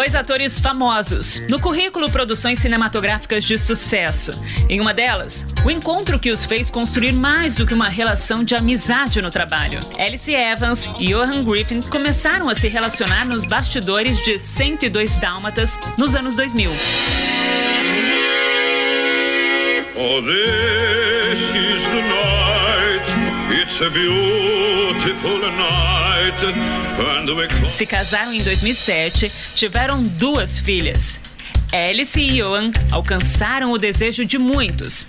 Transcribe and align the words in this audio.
Dois 0.00 0.14
atores 0.14 0.58
famosos. 0.58 1.42
No 1.50 1.60
currículo, 1.60 2.10
produções 2.10 2.58
cinematográficas 2.58 3.44
de 3.44 3.58
sucesso. 3.58 4.30
Em 4.66 4.80
uma 4.80 4.94
delas, 4.94 5.44
o 5.62 5.70
encontro 5.70 6.18
que 6.18 6.30
os 6.30 6.42
fez 6.42 6.70
construir 6.70 7.12
mais 7.12 7.54
do 7.54 7.66
que 7.66 7.74
uma 7.74 7.90
relação 7.90 8.42
de 8.42 8.54
amizade 8.54 9.20
no 9.20 9.28
trabalho. 9.28 9.78
Alice 9.98 10.32
Evans 10.32 10.88
e 10.98 11.08
Johan 11.08 11.44
Griffin 11.44 11.80
começaram 11.82 12.48
a 12.48 12.54
se 12.54 12.66
relacionar 12.66 13.26
nos 13.26 13.44
bastidores 13.44 14.18
de 14.22 14.38
102 14.38 15.16
Dálmatas 15.18 15.78
nos 15.98 16.14
anos 16.14 16.34
2000. 16.34 16.70
Oh, 19.96 20.22
Se 27.70 27.86
casaram 27.86 28.32
em 28.32 28.42
2007, 28.42 29.30
tiveram 29.54 30.02
duas 30.02 30.58
filhas. 30.58 31.18
Alice 31.72 32.20
e 32.20 32.40
Johan 32.40 32.72
alcançaram 32.90 33.70
o 33.72 33.78
desejo 33.78 34.24
de 34.24 34.38
muitos, 34.38 35.06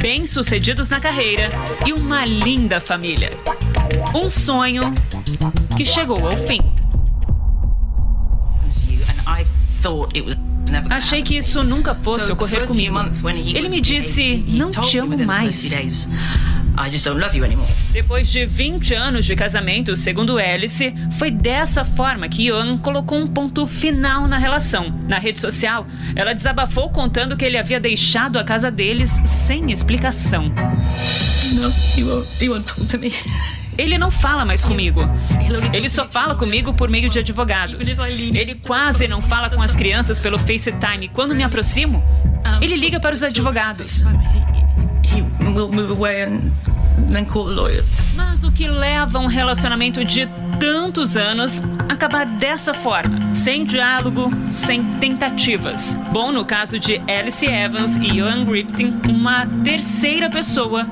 bem-sucedidos 0.00 0.90
na 0.90 1.00
carreira 1.00 1.48
e 1.86 1.92
uma 1.92 2.24
linda 2.26 2.80
família. 2.80 3.30
Um 4.14 4.28
sonho 4.28 4.94
que 5.76 5.84
chegou 5.84 6.28
ao 6.28 6.36
fim. 6.36 6.60
Achei 10.90 11.22
que 11.22 11.38
isso 11.38 11.62
nunca 11.62 11.94
fosse 11.94 12.30
ocorrer 12.30 12.66
comigo. 12.68 12.94
Ele 13.56 13.68
me 13.70 13.80
disse: 13.80 14.44
Não 14.48 14.70
te 14.70 14.98
amo 14.98 15.16
mais. 15.26 15.62
I 16.78 16.90
just 16.90 17.04
don't 17.04 17.20
love 17.20 17.36
you 17.36 17.44
anymore. 17.44 17.68
Depois 17.92 18.30
de 18.30 18.46
20 18.46 18.94
anos 18.94 19.24
de 19.26 19.36
casamento, 19.36 19.94
segundo 19.94 20.38
Alice, 20.38 20.94
foi 21.18 21.30
dessa 21.30 21.84
forma 21.84 22.28
que 22.28 22.46
Ian 22.46 22.78
colocou 22.78 23.18
um 23.18 23.26
ponto 23.26 23.66
final 23.66 24.26
na 24.26 24.38
relação. 24.38 24.92
Na 25.06 25.18
rede 25.18 25.38
social, 25.38 25.86
ela 26.16 26.32
desabafou 26.32 26.88
contando 26.90 27.36
que 27.36 27.44
ele 27.44 27.58
havia 27.58 27.78
deixado 27.78 28.38
a 28.38 28.44
casa 28.44 28.70
deles 28.70 29.20
sem 29.24 29.70
explicação. 29.70 30.48
No, 30.48 31.70
he 31.96 32.02
won't, 32.02 32.44
he 32.44 32.48
won't 32.48 32.66
talk 32.66 32.86
to 32.86 32.98
me. 32.98 33.12
Ele 33.76 33.96
não 33.96 34.10
fala 34.10 34.44
mais 34.44 34.64
comigo. 34.64 35.00
Ele 35.72 35.88
só 35.88 36.04
fala 36.04 36.34
comigo 36.34 36.74
por 36.74 36.88
meio 36.88 37.08
de 37.08 37.18
advogados. 37.18 37.88
Ele 38.34 38.54
quase 38.54 39.08
não 39.08 39.22
fala 39.22 39.48
com 39.48 39.62
as 39.62 39.74
crianças 39.74 40.18
pelo 40.18 40.38
FaceTime. 40.38 41.08
Quando 41.08 41.34
me 41.34 41.42
aproximo, 41.42 42.02
ele 42.60 42.76
liga 42.76 43.00
para 43.00 43.14
os 43.14 43.22
advogados 43.22 44.04
he 45.14 45.22
will 45.52 45.68
move 45.68 45.90
away 45.90 46.22
and 46.22 46.50
then 47.10 47.26
call 47.26 47.44
the 47.44 47.54
lawyers. 47.54 47.88
Mas 48.14 48.44
o 48.44 48.52
que 48.52 48.66
leva 48.66 49.18
um 49.18 49.26
relacionamento 49.26 50.04
de 50.04 50.26
tantos 50.58 51.16
anos 51.16 51.60
acabar 51.88 52.24
dessa 52.24 52.72
forma, 52.72 53.34
sem 53.34 53.64
diálogo, 53.64 54.30
sem 54.50 54.82
tentativas. 54.98 55.94
Bom, 56.12 56.32
no 56.32 56.44
caso 56.44 56.78
de 56.78 57.00
Alice 57.10 57.44
Evans 57.44 57.96
e 57.96 58.18
Ian 58.18 58.44
Griffin, 58.44 58.94
uma 59.08 59.46
terceira 59.64 60.30
pessoa 60.30 60.86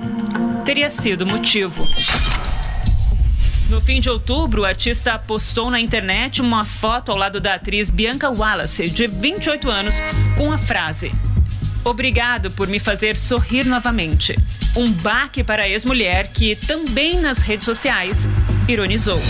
teria 0.64 0.90
sido 0.90 1.26
motivo. 1.26 1.82
No 3.68 3.80
fim 3.80 4.00
de 4.00 4.10
outubro, 4.10 4.62
o 4.62 4.64
artista 4.64 5.16
postou 5.16 5.70
na 5.70 5.78
internet 5.78 6.42
uma 6.42 6.64
foto 6.64 7.12
ao 7.12 7.16
lado 7.16 7.40
da 7.40 7.54
atriz 7.54 7.88
Bianca 7.88 8.28
Wallace, 8.28 8.90
de 8.90 9.06
28 9.06 9.70
anos, 9.70 10.02
com 10.36 10.50
a 10.50 10.58
frase: 10.58 11.12
Obrigado 11.84 12.50
por 12.50 12.68
me 12.68 12.78
fazer 12.78 13.16
sorrir 13.16 13.64
novamente. 13.64 14.36
Um 14.76 14.92
baque 14.92 15.42
para 15.42 15.62
a 15.62 15.68
ex-mulher 15.68 16.28
que, 16.28 16.54
também 16.54 17.18
nas 17.20 17.38
redes 17.38 17.64
sociais, 17.64 18.28
ironizou. 18.72 19.20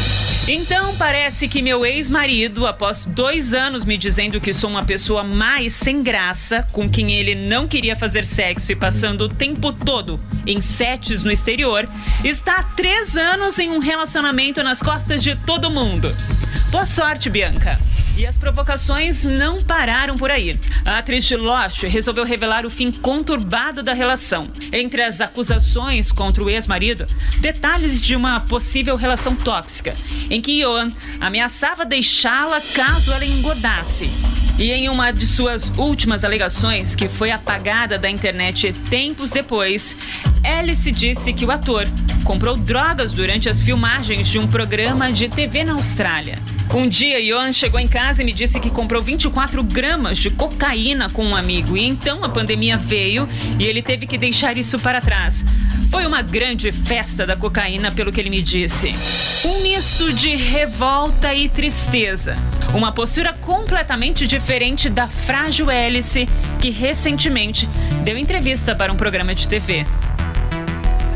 Então 0.48 0.96
parece 0.96 1.46
que 1.46 1.62
meu 1.62 1.84
ex-marido, 1.86 2.66
após 2.66 3.04
dois 3.04 3.54
anos 3.54 3.84
me 3.84 3.96
dizendo 3.96 4.40
que 4.40 4.52
sou 4.52 4.68
uma 4.68 4.84
pessoa 4.84 5.22
mais 5.22 5.72
sem 5.72 6.02
graça, 6.02 6.66
com 6.72 6.88
quem 6.88 7.12
ele 7.12 7.34
não 7.34 7.68
queria 7.68 7.94
fazer 7.94 8.24
sexo 8.24 8.72
e 8.72 8.76
passando 8.76 9.22
o 9.22 9.28
tempo 9.28 9.72
todo 9.72 10.18
em 10.46 10.60
sets 10.60 11.22
no 11.22 11.30
exterior, 11.30 11.88
está 12.24 12.56
há 12.56 12.62
três 12.62 13.16
anos 13.16 13.58
em 13.58 13.70
um 13.70 13.78
relacionamento 13.78 14.62
nas 14.62 14.82
costas 14.82 15.22
de 15.22 15.36
todo 15.36 15.70
mundo. 15.70 16.14
Boa 16.70 16.86
sorte, 16.86 17.28
Bianca. 17.28 17.78
E 18.16 18.26
as 18.26 18.36
provocações 18.36 19.24
não 19.24 19.58
pararam 19.60 20.14
por 20.14 20.30
aí. 20.30 20.58
A 20.84 20.98
atriz 20.98 21.24
de 21.24 21.36
Lost 21.36 21.84
resolveu 21.84 22.22
revelar 22.22 22.66
o 22.66 22.70
fim 22.70 22.92
conturbado 22.92 23.82
da 23.82 23.94
relação. 23.94 24.42
Entre 24.72 25.02
as 25.02 25.20
acusações 25.20 26.12
contra 26.12 26.44
o 26.44 26.50
ex-marido, 26.50 27.06
detalhes 27.38 28.02
de 28.02 28.14
uma 28.14 28.40
possível 28.40 28.94
relação 28.94 29.29
tóxica, 29.34 29.94
em 30.30 30.41
que 30.41 30.62
Johan 30.62 30.88
ameaçava 31.20 31.84
deixá-la 31.84 32.60
caso 32.60 33.12
ela 33.12 33.24
engordasse. 33.24 34.10
E 34.58 34.72
em 34.72 34.88
uma 34.88 35.10
de 35.10 35.26
suas 35.26 35.70
últimas 35.78 36.22
alegações, 36.22 36.94
que 36.94 37.08
foi 37.08 37.30
apagada 37.30 37.98
da 37.98 38.10
internet 38.10 38.72
tempos 38.90 39.30
depois, 39.30 39.96
Alice 40.44 40.90
disse 40.90 41.32
que 41.32 41.44
o 41.44 41.50
ator 41.50 41.88
comprou 42.24 42.56
drogas 42.56 43.12
durante 43.12 43.48
as 43.48 43.62
filmagens 43.62 44.28
de 44.28 44.38
um 44.38 44.46
programa 44.46 45.10
de 45.10 45.28
TV 45.28 45.64
na 45.64 45.72
Austrália. 45.72 46.38
Um 46.72 46.88
dia, 46.88 47.19
Ion 47.19 47.53
chegou 47.53 47.81
em 47.81 47.88
casa 47.88 48.22
e 48.22 48.25
me 48.25 48.32
disse 48.32 48.60
que 48.60 48.70
comprou 48.70 49.03
24 49.03 49.60
gramas 49.64 50.19
de 50.19 50.31
cocaína 50.31 51.10
com 51.10 51.25
um 51.25 51.34
amigo. 51.34 51.76
E 51.76 51.84
então 51.84 52.22
a 52.22 52.28
pandemia 52.28 52.76
veio 52.76 53.28
e 53.58 53.64
ele 53.64 53.82
teve 53.82 54.06
que 54.06 54.16
deixar 54.16 54.56
isso 54.56 54.78
para 54.78 55.00
trás. 55.00 55.44
Foi 55.91 56.06
uma 56.06 56.22
grande 56.22 56.70
festa 56.70 57.26
da 57.26 57.34
cocaína, 57.34 57.91
pelo 57.91 58.12
que 58.12 58.20
ele 58.20 58.31
me 58.31 58.41
disse. 58.41 58.94
Um 59.44 59.62
misto 59.62 60.12
de 60.12 60.36
revolta 60.36 61.34
e 61.34 61.48
tristeza. 61.48 62.36
Uma 62.72 62.92
postura 62.92 63.32
completamente 63.32 64.25
diferente 64.25 64.88
da 64.88 65.08
frágil 65.08 65.69
Alice, 65.69 66.28
que 66.60 66.70
recentemente 66.70 67.69
deu 68.04 68.16
entrevista 68.16 68.76
para 68.76 68.92
um 68.92 68.97
programa 68.97 69.34
de 69.34 69.48
TV. 69.48 69.84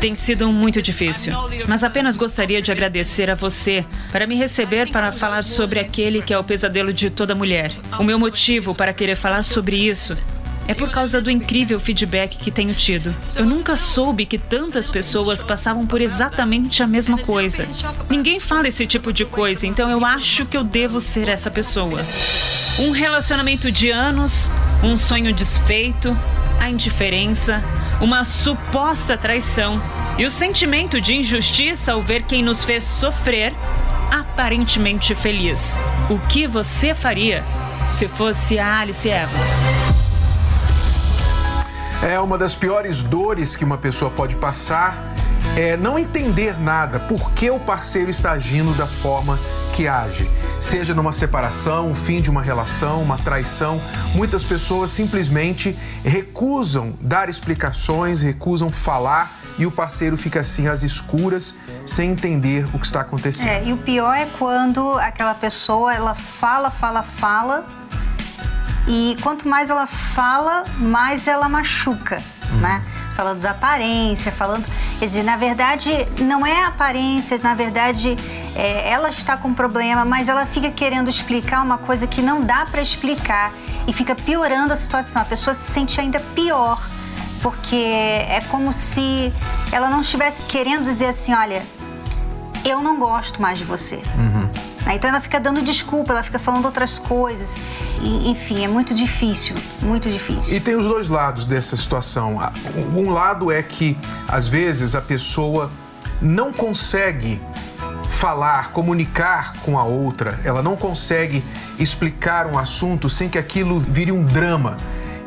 Tem 0.05 0.13
sido 0.13 0.51
muito 0.51 0.83
difícil, 0.83 1.33
mas 1.67 1.83
apenas 1.83 2.15
gostaria 2.15 2.61
de 2.61 2.71
agradecer 2.71 3.27
a 3.27 3.33
você 3.33 3.83
para 4.11 4.27
me 4.27 4.35
receber 4.35 4.91
para 4.91 5.11
falar 5.11 5.43
sobre 5.43 5.79
aquele 5.79 6.21
que 6.21 6.31
é 6.31 6.37
o 6.37 6.43
pesadelo 6.43 6.93
de 6.93 7.09
toda 7.09 7.33
mulher. 7.33 7.71
O 7.97 8.03
meu 8.03 8.19
motivo 8.19 8.75
para 8.75 8.93
querer 8.93 9.15
falar 9.15 9.41
sobre 9.41 9.77
isso 9.77 10.15
é 10.67 10.73
por 10.73 10.89
causa 10.89 11.21
do 11.21 11.29
incrível 11.29 11.79
feedback 11.79 12.37
que 12.37 12.51
tenho 12.51 12.73
tido. 12.73 13.15
Eu 13.35 13.45
nunca 13.45 13.75
soube 13.75 14.25
que 14.25 14.37
tantas 14.37 14.89
pessoas 14.89 15.43
passavam 15.43 15.85
por 15.85 16.01
exatamente 16.01 16.81
a 16.81 16.87
mesma 16.87 17.17
coisa. 17.17 17.67
Ninguém 18.09 18.39
fala 18.39 18.67
esse 18.67 18.85
tipo 18.85 19.13
de 19.13 19.25
coisa, 19.25 19.67
então 19.67 19.89
eu 19.89 20.05
acho 20.05 20.45
que 20.45 20.57
eu 20.57 20.63
devo 20.63 20.99
ser 20.99 21.27
essa 21.27 21.51
pessoa. 21.51 22.05
Um 22.79 22.91
relacionamento 22.91 23.71
de 23.71 23.89
anos, 23.89 24.49
um 24.83 24.97
sonho 24.97 25.33
desfeito, 25.33 26.17
a 26.59 26.69
indiferença, 26.69 27.63
uma 28.01 28.23
suposta 28.23 29.17
traição 29.17 29.81
e 30.17 30.25
o 30.25 30.31
sentimento 30.31 30.99
de 30.99 31.15
injustiça 31.15 31.93
ao 31.93 32.01
ver 32.01 32.23
quem 32.23 32.43
nos 32.43 32.63
fez 32.63 32.83
sofrer 32.83 33.53
aparentemente 34.11 35.13
feliz. 35.15 35.77
O 36.09 36.19
que 36.27 36.47
você 36.47 36.93
faria 36.93 37.43
se 37.91 38.07
fosse 38.07 38.57
a 38.59 38.79
Alice 38.79 39.07
Evans? 39.07 39.74
É 42.01 42.19
uma 42.19 42.37
das 42.37 42.55
piores 42.55 43.01
dores 43.01 43.55
que 43.55 43.63
uma 43.63 43.77
pessoa 43.77 44.11
pode 44.11 44.35
passar 44.35 45.15
é 45.55 45.77
não 45.77 45.97
entender 45.97 46.59
nada, 46.59 46.99
por 46.99 47.31
que 47.31 47.49
o 47.49 47.59
parceiro 47.59 48.09
está 48.09 48.31
agindo 48.31 48.75
da 48.75 48.85
forma 48.85 49.39
que 49.73 49.87
age. 49.87 50.29
Seja 50.59 50.93
numa 50.93 51.13
separação, 51.13 51.91
o 51.91 51.95
fim 51.95 52.21
de 52.21 52.29
uma 52.29 52.41
relação, 52.41 53.01
uma 53.01 53.17
traição, 53.17 53.79
muitas 54.13 54.43
pessoas 54.43 54.91
simplesmente 54.91 55.77
recusam 56.03 56.93
dar 56.99 57.29
explicações, 57.29 58.21
recusam 58.21 58.69
falar 58.69 59.39
e 59.57 59.65
o 59.65 59.71
parceiro 59.71 60.17
fica 60.17 60.41
assim 60.41 60.67
às 60.67 60.83
escuras, 60.83 61.55
sem 61.85 62.11
entender 62.11 62.65
o 62.73 62.79
que 62.79 62.85
está 62.85 63.01
acontecendo. 63.01 63.47
É, 63.47 63.63
e 63.63 63.71
o 63.71 63.77
pior 63.77 64.13
é 64.13 64.27
quando 64.37 64.95
aquela 64.95 65.33
pessoa 65.33 65.93
ela 65.93 66.13
fala, 66.13 66.69
fala, 66.69 67.01
fala 67.01 67.65
e 68.87 69.17
quanto 69.21 69.47
mais 69.47 69.69
ela 69.69 69.87
fala, 69.87 70.65
mais 70.77 71.27
ela 71.27 71.49
machuca, 71.49 72.21
hum. 72.51 72.57
né? 72.57 72.83
falando 73.15 73.39
da 73.39 73.51
aparência, 73.51 74.31
falando. 74.31 74.65
Quer 74.99 75.05
dizer, 75.05 75.23
na 75.23 75.37
verdade, 75.37 75.89
não 76.19 76.45
é 76.45 76.65
aparência, 76.65 77.39
na 77.41 77.55
verdade, 77.55 78.15
é, 78.55 78.91
ela 78.91 79.09
está 79.09 79.37
com 79.37 79.53
problema, 79.53 80.03
mas 80.03 80.27
ela 80.27 80.45
fica 80.45 80.69
querendo 80.69 81.09
explicar 81.09 81.63
uma 81.63 81.77
coisa 81.77 82.05
que 82.05 82.21
não 82.21 82.41
dá 82.41 82.65
para 82.65 82.81
explicar 82.81 83.53
e 83.87 83.93
fica 83.93 84.13
piorando 84.13 84.73
a 84.73 84.75
situação. 84.75 85.21
A 85.21 85.25
pessoa 85.25 85.53
se 85.53 85.71
sente 85.71 85.99
ainda 85.99 86.19
pior, 86.19 86.85
porque 87.41 87.75
é 87.75 88.41
como 88.49 88.73
se 88.73 89.33
ela 89.71 89.89
não 89.89 90.01
estivesse 90.01 90.43
querendo 90.43 90.83
dizer 90.83 91.07
assim: 91.07 91.33
olha, 91.33 91.65
eu 92.65 92.81
não 92.81 92.99
gosto 92.99 93.41
mais 93.41 93.57
de 93.57 93.63
você. 93.63 94.01
Uhum. 94.17 94.44
Então 94.93 95.09
ela 95.09 95.19
fica 95.19 95.39
dando 95.39 95.61
desculpa, 95.61 96.13
ela 96.13 96.23
fica 96.23 96.39
falando 96.39 96.65
outras 96.65 96.99
coisas. 96.99 97.57
E, 98.01 98.29
enfim, 98.29 98.63
é 98.63 98.67
muito 98.67 98.93
difícil, 98.93 99.55
muito 99.81 100.09
difícil. 100.09 100.55
E 100.55 100.59
tem 100.59 100.75
os 100.75 100.85
dois 100.85 101.09
lados 101.09 101.45
dessa 101.45 101.75
situação. 101.75 102.39
Um 102.95 103.09
lado 103.09 103.51
é 103.51 103.63
que, 103.63 103.97
às 104.27 104.47
vezes, 104.47 104.95
a 104.95 105.01
pessoa 105.01 105.71
não 106.21 106.53
consegue 106.53 107.41
falar, 108.07 108.71
comunicar 108.71 109.53
com 109.63 109.77
a 109.77 109.83
outra, 109.83 110.39
ela 110.43 110.61
não 110.61 110.75
consegue 110.75 111.43
explicar 111.77 112.45
um 112.47 112.57
assunto 112.57 113.09
sem 113.09 113.27
que 113.27 113.37
aquilo 113.37 113.79
vire 113.79 114.11
um 114.11 114.23
drama. 114.23 114.77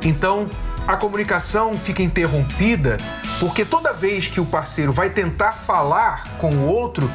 Então, 0.02 0.46
a 0.86 0.96
comunicação 0.96 1.76
fica 1.76 2.02
interrompida 2.02 2.96
porque 3.38 3.64
toda 3.64 3.92
vez 3.92 4.26
que 4.26 4.40
o 4.40 4.46
parceiro 4.46 4.92
vai 4.92 5.10
tentar 5.10 5.52
falar 5.52 6.24
com 6.38 6.50
o 6.50 6.66
outro, 6.66 7.10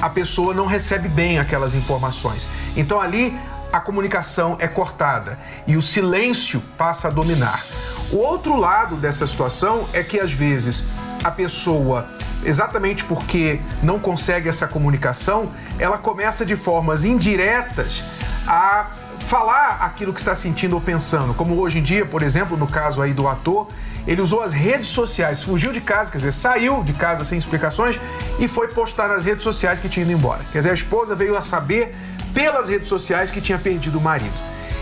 a 0.00 0.08
pessoa 0.10 0.54
não 0.54 0.66
recebe 0.66 1.08
bem 1.08 1.38
aquelas 1.38 1.74
informações. 1.74 2.48
Então 2.76 3.00
ali 3.00 3.36
a 3.72 3.80
comunicação 3.80 4.56
é 4.60 4.68
cortada 4.68 5.38
e 5.66 5.76
o 5.76 5.82
silêncio 5.82 6.62
passa 6.76 7.08
a 7.08 7.10
dominar. 7.10 7.64
O 8.10 8.18
outro 8.18 8.56
lado 8.56 8.96
dessa 8.96 9.26
situação 9.26 9.88
é 9.92 10.02
que 10.02 10.20
às 10.20 10.32
vezes 10.32 10.84
a 11.24 11.30
pessoa, 11.30 12.08
exatamente 12.44 13.04
porque 13.04 13.60
não 13.82 13.98
consegue 13.98 14.48
essa 14.48 14.68
comunicação, 14.68 15.50
ela 15.78 15.98
começa 15.98 16.46
de 16.46 16.54
formas 16.54 17.04
indiretas 17.04 18.04
a 18.46 18.90
falar 19.26 19.78
aquilo 19.80 20.12
que 20.12 20.20
está 20.20 20.36
sentindo 20.36 20.76
ou 20.76 20.80
pensando. 20.80 21.34
Como 21.34 21.60
hoje 21.60 21.80
em 21.80 21.82
dia, 21.82 22.06
por 22.06 22.22
exemplo, 22.22 22.56
no 22.56 22.66
caso 22.66 23.02
aí 23.02 23.12
do 23.12 23.26
ator, 23.26 23.66
ele 24.06 24.22
usou 24.22 24.40
as 24.40 24.52
redes 24.52 24.88
sociais, 24.88 25.42
fugiu 25.42 25.72
de 25.72 25.80
casa, 25.80 26.12
quer 26.12 26.18
dizer, 26.18 26.32
saiu 26.32 26.84
de 26.84 26.92
casa 26.92 27.24
sem 27.24 27.36
explicações 27.36 27.98
e 28.38 28.46
foi 28.46 28.68
postar 28.68 29.08
nas 29.08 29.24
redes 29.24 29.42
sociais 29.42 29.80
que 29.80 29.88
tinha 29.88 30.04
ido 30.04 30.12
embora. 30.12 30.44
Quer 30.52 30.58
dizer, 30.58 30.70
a 30.70 30.74
esposa 30.74 31.16
veio 31.16 31.36
a 31.36 31.42
saber 31.42 31.92
pelas 32.32 32.68
redes 32.68 32.88
sociais 32.88 33.28
que 33.28 33.40
tinha 33.40 33.58
perdido 33.58 33.98
o 33.98 34.00
marido. 34.00 34.34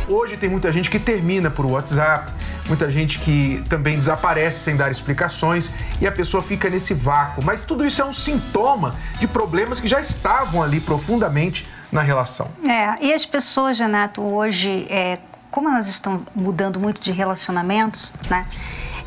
Hoje 0.06 0.36
tem 0.36 0.50
muita 0.50 0.70
gente 0.70 0.90
que 0.90 0.98
termina 0.98 1.48
por 1.48 1.64
WhatsApp, 1.64 2.30
muita 2.66 2.90
gente 2.90 3.18
que 3.18 3.62
também 3.68 3.98
desaparece 3.98 4.60
sem 4.60 4.76
dar 4.76 4.90
explicações 4.90 5.70
e 6.00 6.06
a 6.06 6.12
pessoa 6.12 6.42
fica 6.42 6.68
nesse 6.70 6.94
vácuo. 6.94 7.44
Mas 7.44 7.62
tudo 7.62 7.84
isso 7.84 8.00
é 8.00 8.04
um 8.04 8.12
sintoma 8.12 8.94
de 9.18 9.26
problemas 9.26 9.80
que 9.80 9.88
já 9.88 10.00
estavam 10.00 10.62
ali 10.62 10.80
profundamente 10.80 11.66
na 11.92 12.02
relação. 12.02 12.50
É, 12.68 13.04
e 13.04 13.12
as 13.12 13.24
pessoas, 13.24 13.78
Renato, 13.78 14.20
hoje, 14.22 14.86
é, 14.90 15.18
como 15.50 15.68
elas 15.68 15.86
estão 15.86 16.26
mudando 16.34 16.80
muito 16.80 17.00
de 17.00 17.12
relacionamentos, 17.12 18.12
né? 18.28 18.46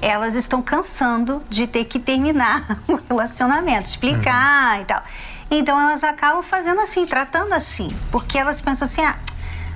Elas 0.01 0.35
estão 0.35 0.61
cansando 0.61 1.41
de 1.49 1.65
ter 1.65 1.85
que 1.85 1.99
terminar 1.99 2.63
o 2.87 2.95
relacionamento, 3.09 3.89
explicar 3.89 4.75
uhum. 4.75 4.81
e 4.81 4.85
tal. 4.85 5.03
Então 5.49 5.79
elas 5.79 6.03
acabam 6.03 6.43
fazendo 6.43 6.79
assim, 6.81 7.05
tratando 7.05 7.53
assim, 7.53 7.89
porque 8.11 8.37
elas 8.37 8.61
pensam 8.61 8.85
assim: 8.85 9.01
ah, 9.01 9.17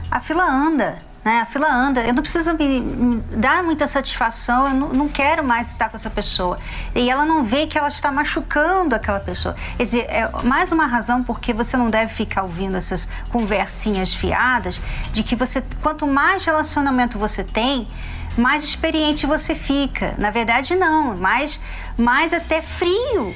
a 0.10 0.20
fila 0.20 0.44
anda, 0.44 1.04
né? 1.24 1.42
A 1.42 1.46
fila 1.46 1.72
anda, 1.72 2.02
eu 2.02 2.14
não 2.14 2.22
preciso 2.24 2.54
me, 2.56 2.82
me 2.82 3.22
dar 3.38 3.64
muita 3.64 3.86
satisfação, 3.86 4.68
eu 4.68 4.74
não, 4.74 4.90
não, 4.90 5.08
quero 5.08 5.44
mais 5.44 5.68
estar 5.68 5.90
com 5.90 5.96
essa 5.96 6.10
pessoa. 6.10 6.58
E 6.96 7.10
ela 7.10 7.26
não 7.26 7.44
vê 7.44 7.68
que 7.68 7.78
ela 7.78 7.90
está 7.90 8.12
machucando 8.12 8.96
aquela 8.96 9.20
pessoa. 9.20 9.56
Quer 9.78 9.84
dizer, 9.84 10.06
é 10.10 10.30
mais 10.44 10.72
uma 10.72 10.86
razão 10.86 11.24
porque 11.24 11.54
você 11.54 11.78
não 11.78 11.90
deve 11.90 12.14
ficar 12.14 12.44
ouvindo 12.44 12.76
essas 12.76 13.08
conversinhas 13.30 14.16
fiadas 14.16 14.82
de 15.12 15.22
que 15.24 15.36
você, 15.36 15.64
quanto 15.82 16.08
mais 16.08 16.44
relacionamento 16.44 17.20
você 17.20 17.44
tem, 17.44 17.88
mais 18.36 18.64
experiente 18.64 19.28
você 19.28 19.54
fica. 19.54 20.16
Na 20.18 20.32
verdade, 20.32 20.76
não, 20.76 21.16
mais, 21.16 21.62
mais 21.98 22.34
até 22.34 22.64
frio. 22.64 23.36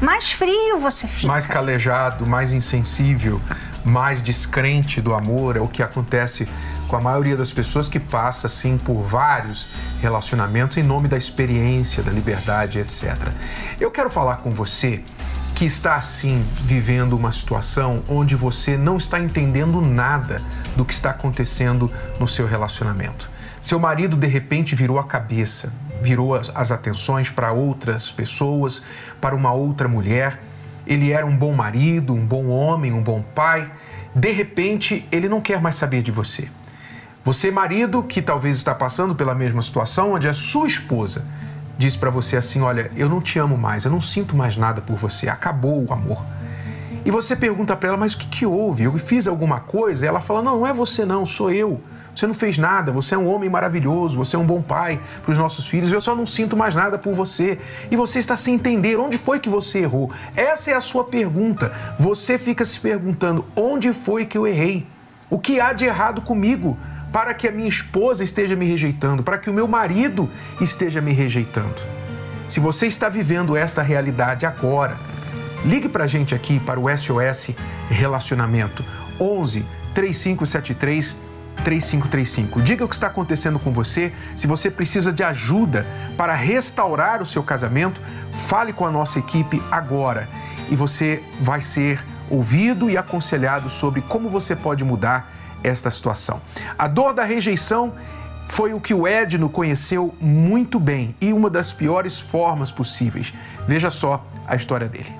Mais 0.00 0.30
frio 0.30 0.78
você 0.80 1.06
fica. 1.06 1.28
Mais 1.28 1.46
calejado, 1.46 2.26
mais 2.26 2.52
insensível 2.52 3.40
mais 3.86 4.20
descrente 4.20 5.00
do 5.00 5.14
amor, 5.14 5.56
é 5.56 5.60
o 5.60 5.68
que 5.68 5.82
acontece 5.82 6.46
com 6.88 6.96
a 6.96 7.00
maioria 7.00 7.36
das 7.36 7.52
pessoas 7.52 7.88
que 7.88 8.00
passa 8.00 8.48
assim 8.48 8.76
por 8.76 9.00
vários 9.00 9.68
relacionamentos 10.00 10.76
em 10.76 10.82
nome 10.82 11.08
da 11.08 11.16
experiência, 11.16 12.02
da 12.02 12.10
liberdade, 12.10 12.80
etc. 12.80 13.30
Eu 13.80 13.90
quero 13.90 14.10
falar 14.10 14.36
com 14.38 14.52
você 14.52 15.04
que 15.54 15.64
está 15.64 15.94
assim 15.94 16.44
vivendo 16.64 17.14
uma 17.14 17.30
situação 17.30 18.02
onde 18.08 18.34
você 18.34 18.76
não 18.76 18.96
está 18.96 19.20
entendendo 19.20 19.80
nada 19.80 20.42
do 20.76 20.84
que 20.84 20.92
está 20.92 21.10
acontecendo 21.10 21.90
no 22.20 22.26
seu 22.26 22.46
relacionamento. 22.46 23.30
Seu 23.62 23.78
marido 23.78 24.16
de 24.16 24.26
repente 24.26 24.74
virou 24.74 24.98
a 24.98 25.04
cabeça, 25.04 25.72
virou 26.02 26.34
as, 26.34 26.52
as 26.54 26.70
atenções 26.70 27.30
para 27.30 27.52
outras 27.52 28.12
pessoas, 28.12 28.82
para 29.20 29.34
uma 29.34 29.52
outra 29.52 29.88
mulher 29.88 30.38
ele 30.86 31.12
era 31.12 31.26
um 31.26 31.36
bom 31.36 31.52
marido, 31.52 32.14
um 32.14 32.24
bom 32.24 32.46
homem, 32.48 32.92
um 32.92 33.02
bom 33.02 33.22
pai. 33.34 33.70
De 34.14 34.30
repente, 34.30 35.06
ele 35.10 35.28
não 35.28 35.40
quer 35.40 35.60
mais 35.60 35.74
saber 35.74 36.02
de 36.02 36.10
você. 36.10 36.48
Você, 37.24 37.50
marido, 37.50 38.02
que 38.02 38.22
talvez 38.22 38.56
está 38.56 38.74
passando 38.74 39.14
pela 39.14 39.34
mesma 39.34 39.60
situação, 39.60 40.12
onde 40.12 40.28
a 40.28 40.32
sua 40.32 40.66
esposa 40.66 41.24
diz 41.76 41.96
para 41.96 42.08
você 42.08 42.36
assim: 42.36 42.60
Olha, 42.60 42.90
eu 42.96 43.08
não 43.08 43.20
te 43.20 43.38
amo 43.38 43.58
mais, 43.58 43.84
eu 43.84 43.90
não 43.90 44.00
sinto 44.00 44.36
mais 44.36 44.56
nada 44.56 44.80
por 44.80 44.96
você, 44.96 45.28
acabou 45.28 45.84
o 45.84 45.92
amor. 45.92 46.24
E 47.04 47.10
você 47.10 47.34
pergunta 47.34 47.74
para 47.76 47.88
ela: 47.88 47.98
Mas 47.98 48.14
o 48.14 48.18
que, 48.18 48.26
que 48.26 48.46
houve? 48.46 48.84
Eu 48.84 48.96
fiz 48.96 49.26
alguma 49.26 49.60
coisa? 49.60 50.04
E 50.04 50.08
ela 50.08 50.20
fala: 50.20 50.40
Não, 50.40 50.60
não 50.60 50.66
é 50.66 50.72
você, 50.72 51.04
não, 51.04 51.26
sou 51.26 51.50
eu. 51.50 51.80
Você 52.16 52.26
não 52.26 52.32
fez 52.32 52.56
nada, 52.56 52.90
você 52.90 53.14
é 53.14 53.18
um 53.18 53.28
homem 53.28 53.50
maravilhoso, 53.50 54.16
você 54.16 54.36
é 54.36 54.38
um 54.38 54.46
bom 54.46 54.62
pai 54.62 54.98
para 55.22 55.32
os 55.32 55.36
nossos 55.36 55.68
filhos, 55.68 55.92
eu 55.92 56.00
só 56.00 56.16
não 56.16 56.24
sinto 56.24 56.56
mais 56.56 56.74
nada 56.74 56.96
por 56.96 57.12
você. 57.12 57.58
E 57.90 57.96
você 57.96 58.18
está 58.18 58.34
sem 58.34 58.54
entender 58.54 58.98
onde 58.98 59.18
foi 59.18 59.38
que 59.38 59.50
você 59.50 59.80
errou. 59.80 60.10
Essa 60.34 60.70
é 60.70 60.74
a 60.74 60.80
sua 60.80 61.04
pergunta. 61.04 61.70
Você 61.98 62.38
fica 62.38 62.64
se 62.64 62.80
perguntando: 62.80 63.44
onde 63.54 63.92
foi 63.92 64.24
que 64.24 64.38
eu 64.38 64.46
errei? 64.46 64.86
O 65.28 65.38
que 65.38 65.60
há 65.60 65.74
de 65.74 65.84
errado 65.84 66.22
comigo? 66.22 66.78
Para 67.12 67.34
que 67.34 67.46
a 67.48 67.52
minha 67.52 67.68
esposa 67.68 68.24
esteja 68.24 68.56
me 68.56 68.64
rejeitando, 68.64 69.22
para 69.22 69.36
que 69.36 69.50
o 69.50 69.54
meu 69.54 69.68
marido 69.68 70.28
esteja 70.58 71.02
me 71.02 71.12
rejeitando. 71.12 71.82
Se 72.48 72.60
você 72.60 72.86
está 72.86 73.10
vivendo 73.10 73.54
esta 73.54 73.82
realidade 73.82 74.46
agora, 74.46 74.96
ligue 75.66 75.88
para 75.88 76.04
a 76.04 76.06
gente 76.06 76.34
aqui 76.34 76.58
para 76.60 76.80
o 76.80 76.84
SOS 76.96 77.50
Relacionamento 77.90 78.82
11 79.20 79.66
3573 79.92 81.25
3535. 81.64 82.62
Diga 82.62 82.84
o 82.84 82.88
que 82.88 82.94
está 82.94 83.06
acontecendo 83.06 83.58
com 83.58 83.72
você. 83.72 84.12
Se 84.36 84.46
você 84.46 84.70
precisa 84.70 85.12
de 85.12 85.22
ajuda 85.22 85.86
para 86.16 86.34
restaurar 86.34 87.20
o 87.20 87.26
seu 87.26 87.42
casamento, 87.42 88.00
fale 88.32 88.72
com 88.72 88.86
a 88.86 88.90
nossa 88.90 89.18
equipe 89.18 89.62
agora 89.70 90.28
e 90.68 90.76
você 90.76 91.22
vai 91.40 91.60
ser 91.60 92.04
ouvido 92.30 92.90
e 92.90 92.96
aconselhado 92.96 93.68
sobre 93.68 94.00
como 94.02 94.28
você 94.28 94.54
pode 94.56 94.84
mudar 94.84 95.32
esta 95.62 95.90
situação. 95.90 96.40
A 96.78 96.86
dor 96.86 97.14
da 97.14 97.24
rejeição 97.24 97.94
foi 98.48 98.72
o 98.72 98.80
que 98.80 98.94
o 98.94 99.06
Edno 99.06 99.48
conheceu 99.48 100.14
muito 100.20 100.78
bem 100.78 101.14
e 101.20 101.32
uma 101.32 101.50
das 101.50 101.72
piores 101.72 102.20
formas 102.20 102.70
possíveis. 102.70 103.34
Veja 103.66 103.90
só 103.90 104.24
a 104.46 104.54
história 104.54 104.88
dele. 104.88 105.12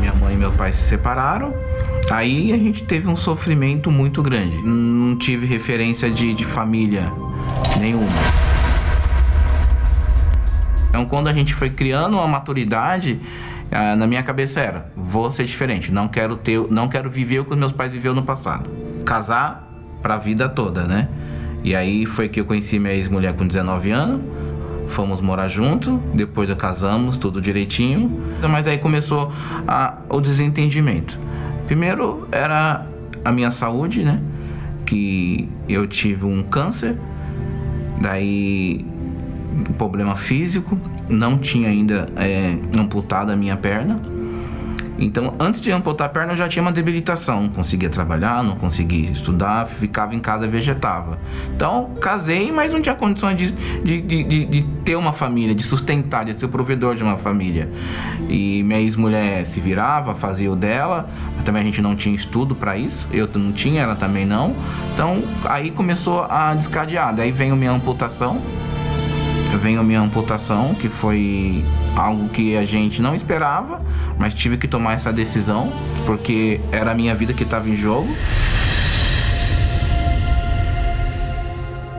Minha 0.00 0.14
mãe 0.14 0.34
e 0.34 0.36
meu 0.36 0.52
pai 0.52 0.72
se 0.72 0.82
separaram 0.82 1.54
Aí 2.10 2.52
a 2.52 2.56
gente 2.56 2.84
teve 2.84 3.06
um 3.06 3.16
sofrimento 3.16 3.90
muito 3.90 4.22
grande. 4.22 4.56
Não 4.62 5.16
tive 5.16 5.46
referência 5.46 6.10
de, 6.10 6.32
de 6.32 6.44
família 6.44 7.12
nenhuma. 7.78 8.08
Então, 10.88 11.04
quando 11.04 11.28
a 11.28 11.32
gente 11.34 11.54
foi 11.54 11.68
criando 11.68 12.14
uma 12.14 12.26
maturidade, 12.26 13.20
ah, 13.70 13.94
na 13.94 14.06
minha 14.06 14.22
cabeça 14.22 14.60
era: 14.60 14.90
vou 14.96 15.30
ser 15.30 15.44
diferente. 15.44 15.92
Não 15.92 16.08
quero 16.08 16.36
ter, 16.36 16.58
não 16.70 16.88
quero 16.88 17.10
viver 17.10 17.40
o 17.40 17.44
que 17.44 17.54
meus 17.54 17.72
pais 17.72 17.92
viveram 17.92 18.14
no 18.14 18.22
passado. 18.22 18.70
Casar 19.04 19.68
para 20.00 20.14
a 20.14 20.18
vida 20.18 20.48
toda, 20.48 20.84
né? 20.84 21.08
E 21.62 21.74
aí 21.74 22.06
foi 22.06 22.28
que 22.28 22.40
eu 22.40 22.44
conheci 22.44 22.78
minha 22.78 22.94
ex-mulher 22.94 23.34
com 23.34 23.46
19 23.46 23.90
anos. 23.90 24.22
Fomos 24.88 25.20
morar 25.20 25.48
junto, 25.48 25.98
depois 26.14 26.52
casamos, 26.54 27.18
tudo 27.18 27.42
direitinho. 27.42 28.22
Mas 28.48 28.66
aí 28.66 28.78
começou 28.78 29.30
a, 29.66 29.98
o 30.08 30.18
desentendimento. 30.18 31.20
Primeiro 31.68 32.26
era 32.32 32.86
a 33.22 33.30
minha 33.30 33.50
saúde, 33.50 34.02
né? 34.02 34.18
Que 34.86 35.46
eu 35.68 35.86
tive 35.86 36.24
um 36.24 36.42
câncer, 36.42 36.96
daí 38.00 38.86
um 39.54 39.74
problema 39.74 40.16
físico, 40.16 40.80
não 41.10 41.36
tinha 41.36 41.68
ainda 41.68 42.08
é, 42.16 42.56
amputado 42.74 43.30
a 43.30 43.36
minha 43.36 43.54
perna. 43.54 44.00
Então, 44.98 45.34
antes 45.38 45.60
de 45.60 45.70
amputar 45.70 46.06
a 46.06 46.10
perna, 46.10 46.32
eu 46.32 46.36
já 46.36 46.48
tinha 46.48 46.62
uma 46.62 46.72
debilitação. 46.72 47.42
Não 47.42 47.48
conseguia 47.50 47.88
trabalhar, 47.88 48.42
não 48.42 48.56
conseguia 48.56 49.10
estudar, 49.10 49.66
ficava 49.66 50.14
em 50.14 50.18
casa, 50.18 50.46
vegetava. 50.48 51.18
Então, 51.54 51.90
casei, 52.00 52.50
mas 52.50 52.72
não 52.72 52.82
tinha 52.82 52.94
condições 52.94 53.36
de, 53.36 53.52
de, 53.52 54.02
de, 54.02 54.44
de 54.44 54.62
ter 54.84 54.96
uma 54.96 55.12
família, 55.12 55.54
de 55.54 55.62
sustentar, 55.62 56.24
de 56.24 56.34
ser 56.34 56.46
o 56.46 56.48
provedor 56.48 56.96
de 56.96 57.02
uma 57.02 57.16
família. 57.16 57.70
E 58.28 58.62
minha 58.64 58.80
ex-mulher 58.80 59.46
se 59.46 59.60
virava, 59.60 60.14
fazia 60.14 60.50
o 60.50 60.56
dela. 60.56 61.08
Também 61.44 61.62
a 61.62 61.64
gente 61.64 61.80
não 61.80 61.94
tinha 61.94 62.14
estudo 62.14 62.54
para 62.54 62.76
isso. 62.76 63.08
Eu 63.12 63.28
não 63.34 63.52
tinha, 63.52 63.82
ela 63.82 63.94
também 63.94 64.26
não. 64.26 64.56
Então, 64.92 65.22
aí 65.44 65.70
começou 65.70 66.26
a 66.28 66.54
descadear. 66.54 67.14
Daí 67.14 67.30
veio 67.30 67.56
minha 67.56 67.70
amputação 67.70 68.42
A 69.50 69.82
minha 69.82 70.00
amputação, 70.00 70.74
que 70.74 70.88
foi 70.88 71.64
algo 71.96 72.28
que 72.28 72.56
a 72.56 72.64
gente 72.64 73.02
não 73.02 73.14
esperava, 73.14 73.80
mas 74.18 74.32
tive 74.32 74.56
que 74.56 74.68
tomar 74.68 74.94
essa 74.94 75.12
decisão, 75.12 75.72
porque 76.06 76.60
era 76.70 76.92
a 76.92 76.94
minha 76.94 77.14
vida 77.14 77.32
que 77.32 77.42
estava 77.42 77.68
em 77.68 77.76
jogo. 77.76 78.08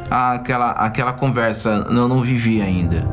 Aquela, 0.09 0.71
aquela 0.71 1.13
conversa 1.13 1.85
eu 1.89 2.07
não 2.07 2.21
vivi 2.21 2.61
ainda. 2.61 3.05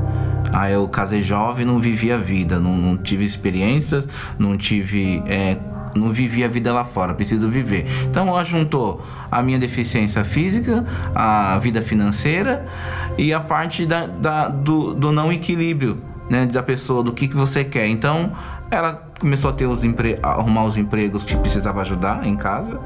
Aí 0.53 0.73
eu 0.73 0.87
casei 0.89 1.23
jovem, 1.23 1.67
não 1.67 1.79
vivi 1.79 2.11
a 2.13 2.17
vida, 2.17 2.59
não, 2.59 2.77
não 2.77 2.97
tive 2.97 3.25
experiências, 3.25 4.09
não 4.39 4.57
tive 4.57 5.23
é, 5.27 5.57
não 5.97 6.13
vivi 6.13 6.45
a 6.45 6.49
vida 6.49 6.73
lá 6.73 6.85
fora, 6.85 7.15
preciso 7.15 7.49
viver. 7.49 7.87
Então 8.05 8.29
ela 8.29 8.45
juntou 8.45 9.03
a 9.31 9.43
minha 9.43 9.59
deficiência 9.59 10.25
física, 10.25 10.85
a 11.15 11.59
vida 11.59 11.83
financeira 11.83 12.67
e 13.19 13.33
a 13.33 13.41
parte 13.41 13.87
da, 13.87 14.07
da 14.07 14.49
do, 14.49 14.95
do, 14.95 15.13
não 15.13 15.33
equilíbrio 15.33 15.99
né, 16.29 16.47
da 16.47 16.63
pessoa, 16.63 17.03
do 17.03 17.13
que, 17.13 17.29
que 17.29 17.37
você 17.37 17.65
quer. 17.65 17.87
Então 17.89 18.33
ela 18.71 19.07
começou 19.19 19.51
a 19.51 19.53
ter 19.53 19.67
os 19.67 19.85
empre... 19.85 20.19
a 20.23 20.31
arrumar 20.31 20.65
os 20.65 20.77
empregos 20.77 21.23
que 21.23 21.37
precisava 21.37 21.81
ajudar 21.83 22.27
em 22.27 22.37
casa. 22.37 22.81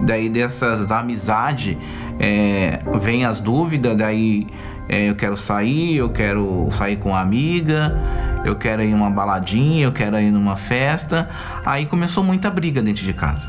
Daí 0.00 0.28
dessas 0.28 0.90
amizades 0.90 1.76
é, 2.18 2.80
vem 3.00 3.24
as 3.24 3.40
dúvidas, 3.40 3.96
daí 3.96 4.48
é, 4.88 5.08
eu 5.08 5.14
quero 5.14 5.36
sair, 5.36 5.96
eu 5.96 6.10
quero 6.10 6.68
sair 6.72 6.96
com 6.96 7.10
uma 7.10 7.20
amiga, 7.20 7.96
eu 8.44 8.56
quero 8.56 8.82
ir 8.82 8.94
uma 8.94 9.10
baladinha, 9.10 9.84
eu 9.84 9.92
quero 9.92 10.18
ir 10.20 10.30
numa 10.30 10.56
festa. 10.56 11.28
Aí 11.64 11.86
começou 11.86 12.22
muita 12.24 12.50
briga 12.50 12.82
dentro 12.82 13.04
de 13.04 13.12
casa. 13.12 13.42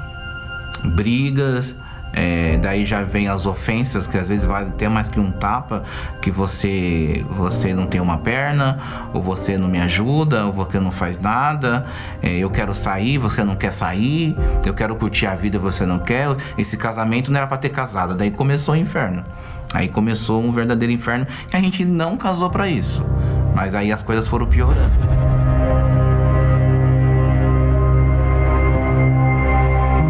Brigas, 0.95 1.75
é, 2.13 2.57
daí 2.61 2.85
já 2.85 3.03
vem 3.03 3.27
as 3.27 3.45
ofensas, 3.45 4.07
que 4.07 4.17
às 4.17 4.27
vezes 4.27 4.45
vale 4.45 4.69
até 4.69 4.87
mais 4.87 5.09
que 5.09 5.19
um 5.19 5.31
tapa, 5.31 5.81
que 6.21 6.29
você 6.29 7.25
você 7.31 7.73
não 7.73 7.87
tem 7.87 7.99
uma 7.99 8.19
perna, 8.19 8.77
ou 9.11 9.21
você 9.21 9.57
não 9.57 9.67
me 9.67 9.79
ajuda, 9.79 10.45
ou 10.45 10.53
você 10.53 10.79
não 10.79 10.91
faz 10.91 11.19
nada, 11.19 11.85
é, 12.21 12.37
eu 12.37 12.51
quero 12.51 12.73
sair, 12.73 13.17
você 13.17 13.43
não 13.43 13.55
quer 13.55 13.73
sair, 13.73 14.35
eu 14.63 14.73
quero 14.73 14.95
curtir 14.95 15.25
a 15.25 15.35
vida, 15.35 15.57
você 15.57 15.85
não 15.85 15.99
quer. 15.99 16.27
Esse 16.57 16.77
casamento 16.77 17.31
não 17.31 17.37
era 17.39 17.47
para 17.47 17.57
ter 17.57 17.69
casado, 17.69 18.13
daí 18.13 18.29
começou 18.29 18.75
o 18.75 18.77
inferno. 18.77 19.25
Aí 19.73 19.89
começou 19.89 20.43
um 20.43 20.51
verdadeiro 20.51 20.93
inferno 20.93 21.25
que 21.49 21.57
a 21.57 21.59
gente 21.59 21.83
não 21.83 22.15
casou 22.15 22.49
para 22.49 22.69
isso. 22.69 23.03
Mas 23.55 23.73
aí 23.73 23.91
as 23.91 24.01
coisas 24.01 24.27
foram 24.27 24.45
piorando. 24.45 24.91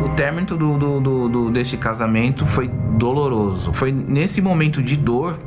O 0.06 0.10
término 0.10 0.46
do, 0.46 0.78
do, 0.78 1.00
do, 1.00 1.30
do, 1.30 1.52
deste 1.52 1.78
casamento 1.78 2.46
foi 2.46 2.68
doloroso. 2.68 3.72
Foi 3.74 3.92
nesse 3.92 4.42
momento 4.42 4.84
de 4.84 4.98
dor 4.98 5.40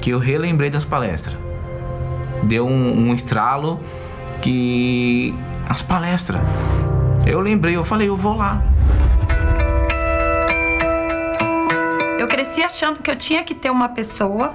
que 0.00 0.10
eu 0.10 0.18
relembrei 0.18 0.70
das 0.70 0.84
palestras. 0.84 1.36
Deu 2.42 2.66
um, 2.66 3.08
um 3.08 3.14
estralo 3.14 3.80
que. 4.40 5.34
As 5.68 5.82
palestras. 5.82 6.40
Eu 7.24 7.38
lembrei, 7.38 7.76
eu 7.76 7.84
falei, 7.84 8.08
eu 8.08 8.16
vou 8.16 8.36
lá. 8.36 8.60
Eu 12.20 12.28
cresci 12.28 12.62
achando 12.62 13.02
que 13.02 13.10
eu 13.10 13.16
tinha 13.16 13.42
que 13.42 13.54
ter 13.54 13.70
uma 13.70 13.88
pessoa 13.88 14.50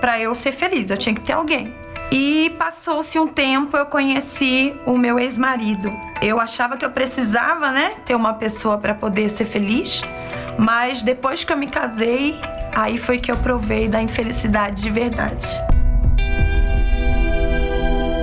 para 0.00 0.18
eu 0.18 0.34
ser 0.34 0.50
feliz, 0.50 0.90
eu 0.90 0.96
tinha 0.96 1.14
que 1.14 1.20
ter 1.20 1.34
alguém. 1.34 1.72
E 2.10 2.50
passou-se 2.58 3.16
um 3.16 3.28
tempo, 3.28 3.76
eu 3.76 3.86
conheci 3.86 4.74
o 4.84 4.98
meu 4.98 5.16
ex-marido. 5.16 5.96
Eu 6.20 6.40
achava 6.40 6.76
que 6.76 6.84
eu 6.84 6.90
precisava, 6.90 7.70
né, 7.70 7.94
ter 8.04 8.16
uma 8.16 8.34
pessoa 8.34 8.76
para 8.76 8.92
poder 8.92 9.30
ser 9.30 9.44
feliz, 9.44 10.02
mas 10.58 11.00
depois 11.00 11.44
que 11.44 11.52
eu 11.52 11.56
me 11.56 11.68
casei, 11.68 12.40
aí 12.74 12.98
foi 12.98 13.18
que 13.18 13.30
eu 13.30 13.36
provei 13.36 13.86
da 13.86 14.02
infelicidade 14.02 14.82
de 14.82 14.90
verdade. 14.90 15.46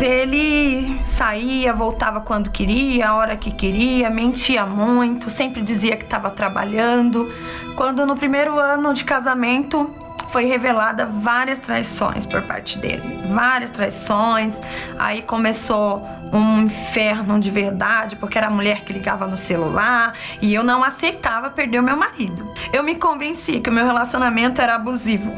Ele 0.02 0.93
saía, 1.14 1.74
voltava 1.74 2.22
quando 2.22 2.50
queria, 2.50 3.10
a 3.10 3.16
hora 3.16 3.38
que 3.38 3.52
queria, 3.52 4.10
mentia 4.10 4.66
muito, 4.66 5.30
sempre 5.30 5.62
dizia 5.62 5.96
que 5.96 6.04
estava 6.04 6.30
trabalhando. 6.32 7.32
Quando 7.76 8.06
no 8.06 8.16
primeiro 8.16 8.60
ano 8.60 8.94
de 8.94 9.04
casamento 9.04 9.90
foi 10.32 10.46
revelada 10.46 11.06
várias 11.06 11.60
traições 11.60 12.26
por 12.26 12.42
parte 12.42 12.80
dele, 12.80 13.22
várias 13.32 13.70
traições. 13.70 14.60
Aí 14.98 15.22
começou 15.22 16.04
um 16.34 16.64
inferno 16.64 17.40
de 17.40 17.52
verdade, 17.52 18.16
porque 18.16 18.36
era 18.36 18.48
a 18.48 18.50
mulher 18.50 18.82
que 18.82 18.92
ligava 18.92 19.28
no 19.28 19.38
celular 19.38 20.14
e 20.42 20.52
eu 20.52 20.64
não 20.64 20.84
aceitava 20.84 21.52
perder 21.52 21.80
o 21.80 21.84
meu 21.84 21.96
marido. 21.96 22.52
Eu 22.74 22.82
me 22.82 22.96
convenci 22.96 23.60
que 23.60 23.70
o 23.70 23.74
meu 23.74 23.86
relacionamento 23.86 24.60
era 24.60 24.74
abusivo 24.74 25.32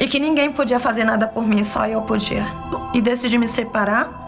e 0.00 0.08
que 0.08 0.18
ninguém 0.18 0.50
podia 0.50 0.80
fazer 0.80 1.04
nada 1.04 1.28
por 1.28 1.46
mim, 1.46 1.62
só 1.62 1.86
eu 1.86 2.02
podia. 2.02 2.44
E 2.92 3.00
decidi 3.00 3.38
me 3.38 3.46
separar. 3.46 4.21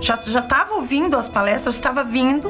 Já 0.00 0.14
estava 0.14 0.74
ouvindo 0.74 1.16
as 1.16 1.28
palestras, 1.28 1.74
estava 1.74 2.02
vindo. 2.02 2.48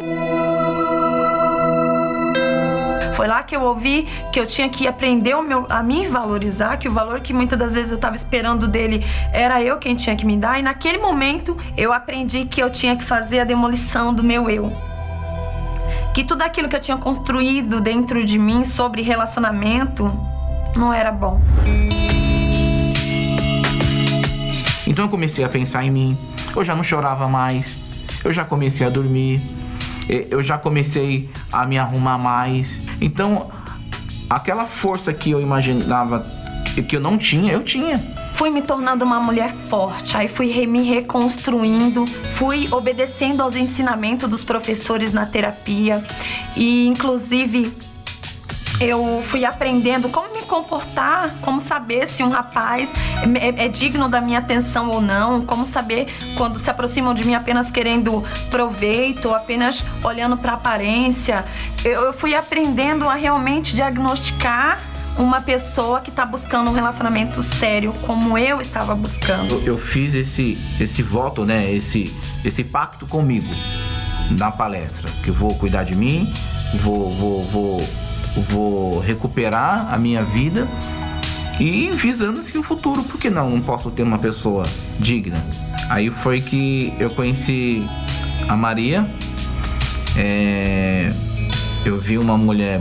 Foi 3.16 3.26
lá 3.26 3.42
que 3.42 3.54
eu 3.54 3.60
ouvi 3.60 4.08
que 4.32 4.40
eu 4.40 4.46
tinha 4.46 4.68
que 4.68 4.86
aprender 4.86 5.36
meu, 5.42 5.66
a 5.68 5.82
me 5.82 6.06
valorizar, 6.06 6.78
que 6.78 6.88
o 6.88 6.92
valor 6.92 7.20
que 7.20 7.34
muitas 7.34 7.58
das 7.58 7.74
vezes 7.74 7.90
eu 7.90 7.96
estava 7.96 8.16
esperando 8.16 8.66
dele 8.66 9.04
era 9.32 9.62
eu 9.62 9.76
quem 9.78 9.94
tinha 9.94 10.16
que 10.16 10.24
me 10.24 10.36
dar. 10.36 10.58
E 10.58 10.62
naquele 10.62 10.96
momento 10.96 11.56
eu 11.76 11.92
aprendi 11.92 12.46
que 12.46 12.62
eu 12.62 12.70
tinha 12.70 12.96
que 12.96 13.04
fazer 13.04 13.40
a 13.40 13.44
demolição 13.44 14.14
do 14.14 14.22
meu 14.22 14.48
eu. 14.48 14.72
Que 16.14 16.24
tudo 16.24 16.42
aquilo 16.42 16.68
que 16.68 16.76
eu 16.76 16.80
tinha 16.80 16.96
construído 16.96 17.80
dentro 17.80 18.24
de 18.24 18.38
mim 18.38 18.64
sobre 18.64 19.02
relacionamento 19.02 20.10
não 20.76 20.92
era 20.92 21.12
bom. 21.12 21.40
Então 24.90 25.06
eu 25.06 25.08
comecei 25.08 25.42
a 25.42 25.48
pensar 25.48 25.84
em 25.84 25.90
mim. 25.90 26.18
Eu 26.54 26.62
já 26.62 26.76
não 26.76 26.82
chorava 26.82 27.26
mais. 27.26 27.74
Eu 28.22 28.32
já 28.32 28.44
comecei 28.44 28.86
a 28.86 28.90
dormir 28.90 29.40
eu 30.30 30.42
já 30.42 30.58
comecei 30.58 31.30
a 31.52 31.64
me 31.66 31.78
arrumar 31.78 32.18
mais. 32.18 32.82
Então, 33.00 33.50
aquela 34.28 34.66
força 34.66 35.12
que 35.12 35.30
eu 35.30 35.40
imaginava 35.40 36.26
que 36.88 36.96
eu 36.96 37.00
não 37.00 37.18
tinha, 37.18 37.52
eu 37.52 37.62
tinha 37.62 38.20
fui 38.34 38.48
me 38.48 38.62
tornando 38.62 39.04
uma 39.04 39.20
mulher 39.20 39.54
forte, 39.68 40.16
aí 40.16 40.26
fui 40.26 40.66
me 40.66 40.82
reconstruindo, 40.82 42.06
fui 42.36 42.66
obedecendo 42.70 43.42
aos 43.42 43.54
ensinamentos 43.54 44.30
dos 44.30 44.42
professores 44.42 45.12
na 45.12 45.26
terapia 45.26 46.02
e 46.56 46.86
inclusive 46.86 47.70
eu 48.80 49.22
fui 49.26 49.44
aprendendo 49.44 50.08
como 50.08 50.32
me 50.32 50.42
comportar, 50.42 51.34
como 51.42 51.60
saber 51.60 52.08
se 52.08 52.22
um 52.22 52.30
rapaz 52.30 52.90
é, 53.38 53.66
é, 53.66 53.68
digno 53.68 54.08
da 54.08 54.22
minha 54.22 54.38
atenção 54.38 54.88
ou 54.88 55.02
não, 55.02 55.44
como 55.44 55.66
saber 55.66 56.08
quando 56.38 56.58
se 56.58 56.70
aproximam 56.70 57.12
de 57.12 57.24
mim 57.26 57.34
apenas 57.34 57.70
querendo 57.70 58.24
proveito 58.50 59.28
ou 59.28 59.34
apenas 59.34 59.84
olhando 60.02 60.36
para 60.38 60.54
aparência. 60.54 61.44
Eu, 61.84 62.04
eu 62.04 62.12
fui 62.14 62.34
aprendendo 62.34 63.06
a 63.06 63.14
realmente 63.14 63.76
diagnosticar 63.76 64.80
uma 65.18 65.42
pessoa 65.42 66.00
que 66.00 66.08
está 66.08 66.24
buscando 66.24 66.70
um 66.70 66.74
relacionamento 66.74 67.42
sério 67.42 67.92
como 68.06 68.38
eu 68.38 68.60
estava 68.62 68.94
buscando. 68.94 69.60
Eu 69.62 69.76
fiz 69.76 70.14
esse 70.14 70.56
esse 70.80 71.02
voto, 71.02 71.44
né, 71.44 71.70
esse 71.70 72.14
esse 72.42 72.64
pacto 72.64 73.06
comigo 73.06 73.52
na 74.30 74.50
palestra, 74.50 75.10
que 75.22 75.30
vou 75.30 75.54
cuidar 75.56 75.84
de 75.84 75.94
mim, 75.94 76.32
vou 76.74 77.10
vou 77.12 77.44
vou 77.44 78.09
vou 78.36 79.00
recuperar 79.00 79.92
a 79.92 79.98
minha 79.98 80.22
vida 80.24 80.68
e 81.58 81.90
visando-se 81.92 82.56
o 82.56 82.62
futuro, 82.62 83.02
porque 83.02 83.28
não, 83.28 83.50
não 83.50 83.60
posso 83.60 83.90
ter 83.90 84.02
uma 84.02 84.18
pessoa 84.18 84.62
digna. 84.98 85.44
Aí 85.88 86.10
foi 86.10 86.40
que 86.40 86.94
eu 86.98 87.10
conheci 87.10 87.86
a 88.48 88.56
Maria, 88.56 89.06
é, 90.16 91.10
eu 91.84 91.98
vi 91.98 92.16
uma 92.16 92.38
mulher 92.38 92.80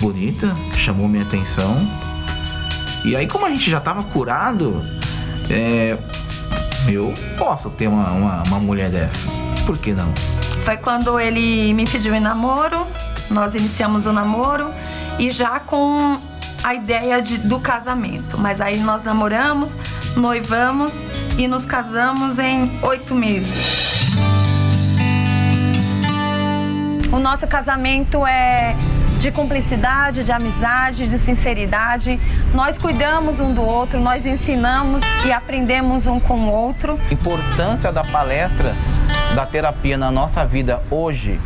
bonita, 0.00 0.56
chamou 0.76 1.06
minha 1.06 1.24
atenção, 1.24 1.86
e 3.04 3.14
aí 3.14 3.26
como 3.26 3.44
a 3.44 3.50
gente 3.50 3.70
já 3.70 3.78
estava 3.78 4.02
curado, 4.02 4.82
é, 5.50 5.98
eu 6.88 7.12
posso 7.36 7.68
ter 7.70 7.88
uma, 7.88 8.10
uma, 8.10 8.42
uma 8.46 8.58
mulher 8.58 8.90
dessa, 8.90 9.30
por 9.66 9.76
que 9.76 9.92
não? 9.92 10.12
Foi 10.60 10.78
quando 10.78 11.20
ele 11.20 11.74
me 11.74 11.84
pediu 11.84 12.14
em 12.14 12.20
namoro, 12.20 12.86
nós 13.34 13.54
iniciamos 13.54 14.06
o 14.06 14.12
namoro 14.12 14.72
e 15.18 15.30
já 15.30 15.58
com 15.58 16.16
a 16.62 16.72
ideia 16.72 17.20
de, 17.20 17.36
do 17.36 17.58
casamento. 17.58 18.38
Mas 18.38 18.60
aí 18.60 18.78
nós 18.78 19.02
namoramos, 19.02 19.76
noivamos 20.16 20.92
e 21.36 21.46
nos 21.48 21.66
casamos 21.66 22.38
em 22.38 22.78
oito 22.82 23.14
meses. 23.14 24.14
O 27.12 27.18
nosso 27.18 27.46
casamento 27.46 28.26
é 28.26 28.74
de 29.18 29.30
cumplicidade, 29.30 30.24
de 30.24 30.32
amizade, 30.32 31.08
de 31.08 31.18
sinceridade. 31.18 32.20
Nós 32.52 32.78
cuidamos 32.78 33.40
um 33.40 33.52
do 33.52 33.62
outro, 33.62 34.00
nós 34.00 34.24
ensinamos 34.24 35.04
e 35.24 35.32
aprendemos 35.32 36.06
um 36.06 36.20
com 36.20 36.40
o 36.40 36.50
outro. 36.50 36.98
A 37.10 37.12
importância 37.12 37.92
da 37.92 38.04
palestra 38.04 38.74
da 39.34 39.44
terapia 39.44 39.98
na 39.98 40.10
nossa 40.10 40.44
vida 40.44 40.80
hoje, 40.90 41.40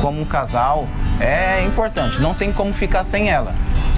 como 0.00 0.20
um 0.20 0.24
casal, 0.24 0.88
é 1.20 1.64
importante. 1.64 2.20
Não 2.20 2.34
tem 2.34 2.52
como 2.52 2.72
ficar 2.72 3.04
sem 3.04 3.30
ela. 3.30 3.54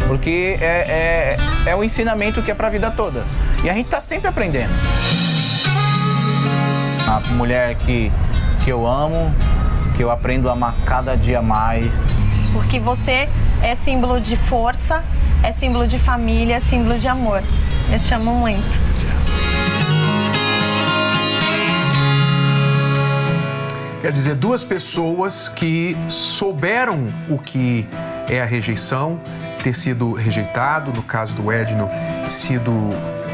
Porque 0.06 0.58
é, 0.60 1.36
é, 1.66 1.70
é 1.70 1.76
o 1.76 1.84
ensinamento 1.84 2.42
que 2.42 2.50
é 2.50 2.54
para 2.54 2.68
a 2.68 2.70
vida 2.70 2.90
toda. 2.90 3.24
E 3.62 3.70
a 3.70 3.74
gente 3.74 3.86
está 3.86 4.00
sempre 4.00 4.28
aprendendo. 4.28 4.72
A 7.06 7.20
mulher 7.34 7.74
que, 7.76 8.10
que 8.64 8.70
eu 8.70 8.86
amo, 8.86 9.32
que 9.96 10.02
eu 10.02 10.10
aprendo 10.10 10.48
a 10.48 10.52
amar 10.52 10.74
cada 10.84 11.16
dia 11.16 11.40
mais. 11.40 11.90
Porque 12.52 12.80
você 12.80 13.28
é 13.62 13.74
símbolo 13.74 14.20
de 14.20 14.36
força, 14.36 15.02
é 15.42 15.52
símbolo 15.52 15.86
de 15.86 15.98
família, 15.98 16.56
é 16.56 16.60
símbolo 16.60 16.98
de 16.98 17.08
amor. 17.08 17.42
Eu 17.92 18.00
te 18.00 18.12
amo 18.14 18.34
muito. 18.34 18.91
Quer 24.02 24.10
dizer, 24.10 24.34
duas 24.34 24.64
pessoas 24.64 25.48
que 25.48 25.96
souberam 26.08 27.14
o 27.30 27.38
que 27.38 27.88
é 28.28 28.42
a 28.42 28.44
rejeição, 28.44 29.20
ter 29.62 29.76
sido 29.76 30.12
rejeitado, 30.12 30.92
no 30.92 31.04
caso 31.04 31.36
do 31.36 31.52
Edno, 31.52 31.88
sido 32.28 32.72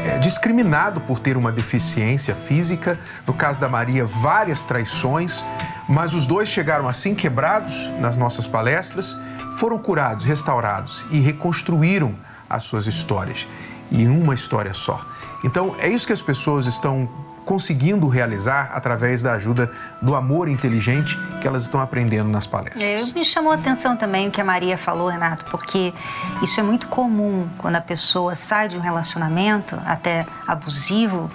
é, 0.05 0.19
discriminado 0.19 1.01
por 1.01 1.17
ter 1.17 1.37
uma 1.37 1.51
deficiência 1.51 2.35
física, 2.35 2.99
no 3.25 3.33
caso 3.33 3.59
da 3.59 3.67
Maria, 3.67 4.05
várias 4.05 4.63
traições, 4.63 5.43
mas 5.87 6.13
os 6.13 6.27
dois 6.27 6.47
chegaram 6.47 6.87
assim 6.87 7.15
quebrados 7.15 7.91
nas 7.99 8.15
nossas 8.15 8.47
palestras, 8.47 9.17
foram 9.53 9.79
curados, 9.79 10.23
restaurados 10.23 11.03
e 11.09 11.19
reconstruíram 11.19 12.15
as 12.47 12.61
suas 12.61 12.85
histórias 12.85 13.47
em 13.91 14.07
uma 14.07 14.35
história 14.35 14.75
só. 14.75 15.03
Então, 15.43 15.75
é 15.79 15.87
isso 15.87 16.05
que 16.05 16.13
as 16.13 16.21
pessoas 16.21 16.67
estão 16.67 17.09
conseguindo 17.49 18.07
realizar 18.07 18.69
através 18.75 19.23
da 19.23 19.33
ajuda 19.33 19.71
do 19.99 20.13
amor 20.13 20.47
inteligente 20.47 21.17
que 21.41 21.47
elas 21.47 21.63
estão 21.63 21.81
aprendendo 21.81 22.29
nas 22.29 22.45
palestras. 22.45 22.79
É, 22.79 23.03
me 23.11 23.25
chamou 23.25 23.51
a 23.51 23.55
atenção 23.55 23.97
também 23.97 24.27
o 24.27 24.31
que 24.31 24.39
a 24.39 24.43
Maria 24.43 24.77
falou, 24.77 25.07
Renato, 25.07 25.43
porque 25.45 25.91
isso 26.43 26.59
é 26.59 26.63
muito 26.63 26.85
comum 26.85 27.49
quando 27.57 27.77
a 27.77 27.81
pessoa 27.81 28.35
sai 28.35 28.69
de 28.69 28.77
um 28.77 28.79
relacionamento, 28.79 29.81
até 29.83 30.27
abusivo, 30.45 31.27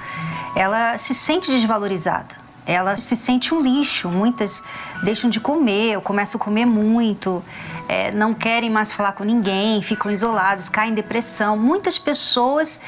ela 0.55 0.97
se 0.99 1.13
sente 1.13 1.51
desvalorizada 1.51 2.45
ela 2.67 2.99
se 2.99 3.15
sente 3.15 3.53
um 3.53 3.61
lixo. 3.61 4.09
Muitas 4.09 4.63
deixam 5.03 5.29
de 5.29 5.39
comer, 5.39 5.97
ou 5.97 6.01
começam 6.01 6.41
a 6.41 6.43
comer 6.43 6.65
muito, 6.65 7.45
é, 7.89 8.11
não 8.11 8.33
querem 8.33 8.71
mais 8.71 8.91
falar 8.91 9.13
com 9.13 9.23
ninguém, 9.23 9.83
ficam 9.83 10.11
isoladas, 10.11 10.71
caem 10.71 10.93
em 10.93 10.95
depressão. 10.95 11.59
Muitas 11.59 11.99
pessoas 11.99 12.81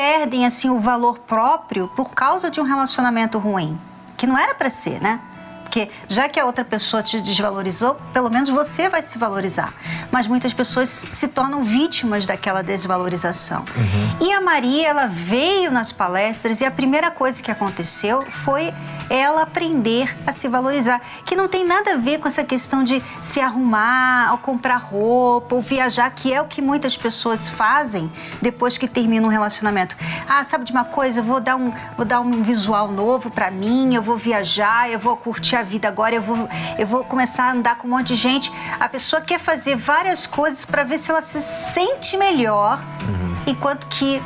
perdem 0.00 0.46
assim 0.46 0.70
o 0.70 0.78
valor 0.78 1.18
próprio 1.18 1.86
por 1.88 2.14
causa 2.14 2.50
de 2.50 2.58
um 2.58 2.64
relacionamento 2.64 3.38
ruim, 3.38 3.78
que 4.16 4.26
não 4.26 4.38
era 4.38 4.54
para 4.54 4.70
ser, 4.70 4.98
né? 4.98 5.20
Porque 5.70 5.88
já 6.08 6.28
que 6.28 6.40
a 6.40 6.44
outra 6.44 6.64
pessoa 6.64 7.00
te 7.00 7.20
desvalorizou, 7.20 7.94
pelo 8.12 8.28
menos 8.28 8.48
você 8.48 8.88
vai 8.88 9.02
se 9.02 9.16
valorizar. 9.16 9.72
Mas 10.10 10.26
muitas 10.26 10.52
pessoas 10.52 10.88
se 10.88 11.28
tornam 11.28 11.62
vítimas 11.62 12.26
daquela 12.26 12.60
desvalorização. 12.60 13.60
Uhum. 13.60 14.26
E 14.26 14.32
a 14.32 14.40
Maria, 14.40 14.88
ela 14.88 15.06
veio 15.06 15.70
nas 15.70 15.92
palestras 15.92 16.60
e 16.60 16.64
a 16.64 16.72
primeira 16.72 17.08
coisa 17.08 17.40
que 17.40 17.52
aconteceu 17.52 18.26
foi 18.28 18.74
ela 19.08 19.42
aprender 19.42 20.16
a 20.26 20.32
se 20.32 20.48
valorizar, 20.48 21.00
que 21.24 21.36
não 21.36 21.46
tem 21.48 21.64
nada 21.64 21.94
a 21.94 21.96
ver 21.96 22.18
com 22.18 22.26
essa 22.26 22.44
questão 22.44 22.82
de 22.82 23.02
se 23.22 23.40
arrumar, 23.40 24.32
ou 24.32 24.38
comprar 24.38 24.76
roupa, 24.76 25.54
ou 25.54 25.60
viajar, 25.60 26.10
que 26.10 26.32
é 26.32 26.40
o 26.40 26.46
que 26.46 26.60
muitas 26.62 26.96
pessoas 26.96 27.48
fazem 27.48 28.10
depois 28.42 28.76
que 28.76 28.88
termina 28.88 29.26
um 29.26 29.30
relacionamento. 29.30 29.96
Ah, 30.28 30.42
sabe 30.44 30.64
de 30.64 30.72
uma 30.72 30.84
coisa? 30.84 31.20
Eu 31.20 31.24
vou 31.24 31.40
dar 31.40 31.56
um, 31.56 31.72
vou 31.96 32.04
dar 32.04 32.20
um 32.20 32.42
visual 32.42 32.90
novo 32.90 33.30
para 33.30 33.50
mim, 33.50 33.94
eu 33.94 34.02
vou 34.02 34.16
viajar, 34.16 34.90
eu 34.90 34.98
vou 34.98 35.16
curtir 35.16 35.59
a 35.60 35.64
vida 35.64 35.88
agora, 35.88 36.14
eu 36.14 36.22
vou, 36.22 36.48
eu 36.78 36.86
vou 36.86 37.04
começar 37.04 37.44
a 37.44 37.52
andar 37.52 37.76
com 37.76 37.86
um 37.86 37.90
monte 37.90 38.08
de 38.08 38.16
gente. 38.16 38.52
A 38.78 38.88
pessoa 38.88 39.22
quer 39.22 39.38
fazer 39.38 39.76
várias 39.76 40.26
coisas 40.26 40.64
para 40.64 40.84
ver 40.84 40.98
se 40.98 41.10
ela 41.10 41.22
se 41.22 41.40
sente 41.40 42.16
melhor, 42.16 42.82
uhum. 43.02 43.36
enquanto 43.46 43.86
que 43.86 44.22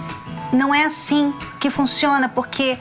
não 0.53 0.75
é 0.75 0.85
assim 0.85 1.35
que 1.61 1.71
funciona, 1.71 2.29
porque 2.29 2.79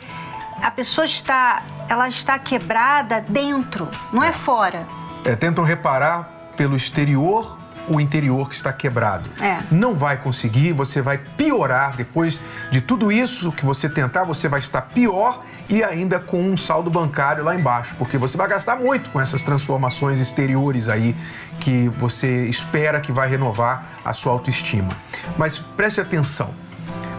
a 0.62 0.72
pessoa 0.72 1.06
está, 1.06 1.64
ela 1.90 2.08
está 2.08 2.40
quebrada 2.40 3.20
dentro, 3.22 3.90
não 4.12 4.24
é 4.24 4.32
fora. 4.32 4.88
É, 5.26 5.36
tentam 5.36 5.64
reparar 5.64 6.30
pelo 6.56 6.76
exterior 6.76 7.58
o 7.88 8.00
interior 8.00 8.50
que 8.50 8.56
está 8.56 8.72
quebrado. 8.72 9.30
É. 9.42 9.60
Não 9.72 9.96
vai 9.96 10.18
conseguir, 10.18 10.72
você 10.72 11.02
vai 11.02 11.18
piorar 11.18 11.96
depois 11.96 12.40
de 12.72 12.82
tudo 12.82 13.12
isso 13.12 13.52
que 13.52 13.66
você 13.66 13.90
tentar, 13.90 14.24
você 14.24 14.48
vai 14.48 14.60
estar 14.60 14.82
pior 14.82 15.40
e 15.70 15.84
ainda 15.84 16.20
com 16.20 16.42
um 16.42 16.58
saldo 16.58 16.90
bancário 16.90 17.44
lá 17.44 17.56
embaixo, 17.56 17.96
porque 17.98 18.18
você 18.18 18.38
vai 18.38 18.48
gastar 18.48 18.76
muito 18.76 19.10
com 19.10 19.20
essas 19.20 19.44
transformações 19.44 20.20
exteriores 20.20 20.90
aí 20.90 21.16
que 21.60 21.90
você 21.90 22.46
espera 22.46 23.00
que 23.00 23.12
vai 23.12 23.30
renovar 23.30 23.86
a 24.04 24.14
sua 24.14 24.32
autoestima. 24.32 24.90
Mas 25.38 25.58
preste 25.60 26.00
atenção. 26.00 26.54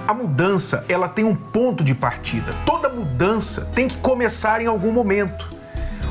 A 0.06 0.12
mudança, 0.12 0.84
ela 0.88 1.08
tem 1.08 1.24
um 1.24 1.34
ponto 1.34 1.82
de 1.82 1.94
partida. 1.94 2.54
Toda 2.66 2.90
mudança 2.90 3.70
tem 3.74 3.88
que 3.88 3.96
começar 3.96 4.60
em 4.60 4.66
algum 4.66 4.92
momento. 4.92 5.53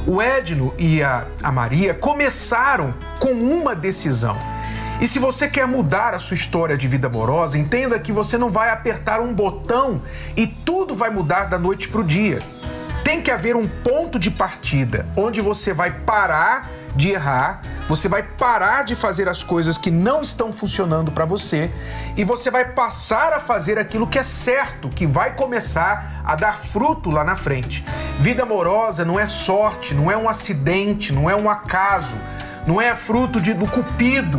O 0.06 0.22
Edno 0.22 0.74
e 0.78 1.02
a, 1.02 1.26
a 1.42 1.52
Maria 1.52 1.94
começaram 1.94 2.94
com 3.20 3.32
uma 3.32 3.74
decisão. 3.74 4.38
E 5.00 5.08
se 5.08 5.18
você 5.18 5.48
quer 5.48 5.66
mudar 5.66 6.14
a 6.14 6.20
sua 6.20 6.36
história 6.36 6.78
de 6.78 6.88
vida 6.88 7.08
amorosa, 7.08 7.58
entenda 7.58 7.98
que 8.00 8.12
você 8.12 8.38
não 8.38 8.50
vai 8.50 8.70
apertar 8.70 9.22
um 9.22 9.34
botão 9.34 10.02
e 10.36 10.46
tudo 10.46 10.94
vai 10.94 11.10
mudar 11.10 11.46
da 11.46 11.58
noite 11.58 11.88
para 11.88 12.02
o 12.02 12.04
dia. 12.04 12.40
Tem 13.04 13.22
que 13.22 13.32
haver 13.32 13.56
um 13.56 13.68
ponto 13.68 14.20
de 14.20 14.30
partida 14.30 15.06
onde 15.16 15.42
você 15.42 15.74
vai 15.74 15.92
parar 15.92 16.70
de 16.96 17.12
errar, 17.12 17.62
você 17.88 18.08
vai 18.08 18.24
parar 18.24 18.84
de 18.84 18.96
fazer 18.96 19.28
as 19.28 19.44
coisas 19.44 19.78
que 19.78 19.92
não 19.92 20.22
estão 20.22 20.54
funcionando 20.54 21.12
para 21.12 21.26
você 21.26 21.72
e 22.16 22.24
você 22.24 22.50
vai 22.50 22.66
passar 22.66 23.34
a 23.34 23.40
fazer 23.40 23.78
aquilo 23.78 24.08
que 24.08 24.18
é 24.18 24.24
certo, 24.24 24.90
que 24.90 25.06
vai 25.06 25.36
começar 25.36 26.22
a 26.24 26.36
dar 26.36 26.58
fruto 26.58 27.10
lá 27.10 27.24
na 27.24 27.36
frente. 27.36 27.86
Vida 28.20 28.44
amorosa 28.44 29.04
não 29.04 29.20
é 29.20 29.26
sorte, 29.26 29.94
não 29.94 30.10
é 30.10 30.16
um 30.16 30.30
acidente, 30.30 31.12
não 31.12 31.30
é 31.30 31.36
um 31.36 31.50
acaso, 31.50 32.16
não 32.66 32.82
é 32.82 32.96
fruto 32.96 33.42
de, 33.42 33.54
do 33.54 33.68
cupido, 33.68 34.38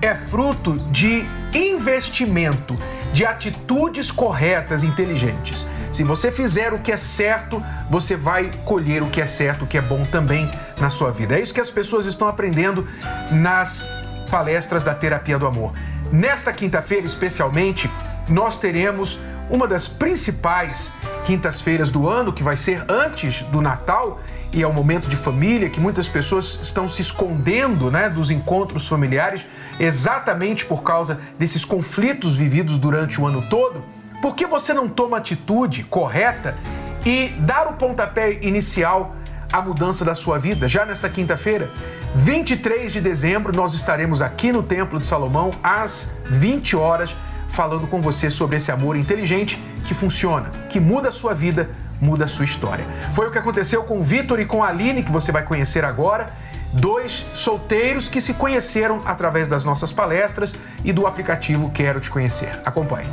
é 0.00 0.14
fruto 0.14 0.78
de 0.90 1.26
investimento, 1.54 2.76
de 3.16 3.24
atitudes 3.24 4.12
corretas, 4.12 4.84
inteligentes. 4.84 5.66
Se 5.90 6.04
você 6.04 6.30
fizer 6.30 6.74
o 6.74 6.80
que 6.80 6.92
é 6.92 6.98
certo, 6.98 7.64
você 7.88 8.14
vai 8.14 8.50
colher 8.66 9.02
o 9.02 9.08
que 9.08 9.22
é 9.22 9.26
certo, 9.26 9.62
o 9.62 9.66
que 9.66 9.78
é 9.78 9.80
bom 9.80 10.04
também 10.04 10.50
na 10.78 10.90
sua 10.90 11.10
vida. 11.10 11.34
É 11.34 11.40
isso 11.40 11.54
que 11.54 11.60
as 11.62 11.70
pessoas 11.70 12.04
estão 12.04 12.28
aprendendo 12.28 12.86
nas 13.30 13.88
palestras 14.30 14.84
da 14.84 14.94
Terapia 14.94 15.38
do 15.38 15.46
Amor. 15.46 15.72
Nesta 16.12 16.52
quinta-feira, 16.52 17.06
especialmente, 17.06 17.90
nós 18.28 18.58
teremos 18.58 19.20
uma 19.48 19.66
das 19.66 19.88
principais 19.88 20.92
quintas-feiras 21.24 21.90
do 21.90 22.08
ano, 22.08 22.32
que 22.32 22.42
vai 22.42 22.56
ser 22.56 22.84
antes 22.88 23.42
do 23.42 23.60
Natal, 23.60 24.20
e 24.52 24.62
é 24.62 24.68
um 24.68 24.72
momento 24.72 25.08
de 25.08 25.16
família 25.16 25.68
que 25.68 25.80
muitas 25.80 26.08
pessoas 26.08 26.58
estão 26.62 26.88
se 26.88 27.02
escondendo 27.02 27.90
né, 27.90 28.08
dos 28.08 28.30
encontros 28.30 28.88
familiares 28.88 29.46
exatamente 29.78 30.64
por 30.64 30.82
causa 30.82 31.20
desses 31.38 31.64
conflitos 31.64 32.36
vividos 32.36 32.78
durante 32.78 33.20
o 33.20 33.26
ano 33.26 33.42
todo. 33.50 33.84
Por 34.22 34.34
que 34.34 34.46
você 34.46 34.72
não 34.72 34.88
toma 34.88 35.18
atitude 35.18 35.84
correta 35.84 36.56
e 37.04 37.28
dar 37.40 37.66
o 37.68 37.74
pontapé 37.74 38.38
inicial 38.42 39.14
à 39.52 39.60
mudança 39.60 40.04
da 40.04 40.14
sua 40.14 40.38
vida 40.38 40.66
já 40.66 40.86
nesta 40.86 41.08
quinta-feira? 41.08 41.68
23 42.14 42.92
de 42.92 43.00
dezembro, 43.00 43.54
nós 43.54 43.74
estaremos 43.74 44.22
aqui 44.22 44.52
no 44.52 44.62
Templo 44.62 44.98
de 44.98 45.06
Salomão 45.06 45.50
às 45.62 46.12
20 46.30 46.76
horas 46.76 47.14
falando 47.48 47.86
com 47.86 48.00
você 48.00 48.28
sobre 48.28 48.56
esse 48.56 48.70
amor 48.70 48.96
inteligente 48.96 49.62
que 49.84 49.94
funciona, 49.94 50.50
que 50.68 50.80
muda 50.80 51.08
a 51.08 51.12
sua 51.12 51.32
vida, 51.34 51.70
muda 52.00 52.24
a 52.24 52.28
sua 52.28 52.44
história. 52.44 52.84
Foi 53.12 53.26
o 53.26 53.30
que 53.30 53.38
aconteceu 53.38 53.82
com 53.84 53.98
o 53.98 54.02
Vitor 54.02 54.40
e 54.40 54.44
com 54.44 54.62
a 54.62 54.68
Aline, 54.68 55.02
que 55.02 55.10
você 55.10 55.32
vai 55.32 55.42
conhecer 55.42 55.84
agora. 55.84 56.26
Dois 56.72 57.24
solteiros 57.32 58.08
que 58.08 58.20
se 58.20 58.34
conheceram 58.34 59.00
através 59.04 59.48
das 59.48 59.64
nossas 59.64 59.92
palestras 59.92 60.54
e 60.84 60.92
do 60.92 61.06
aplicativo 61.06 61.70
Quero 61.70 62.00
Te 62.00 62.10
Conhecer. 62.10 62.50
Acompanhe. 62.64 63.08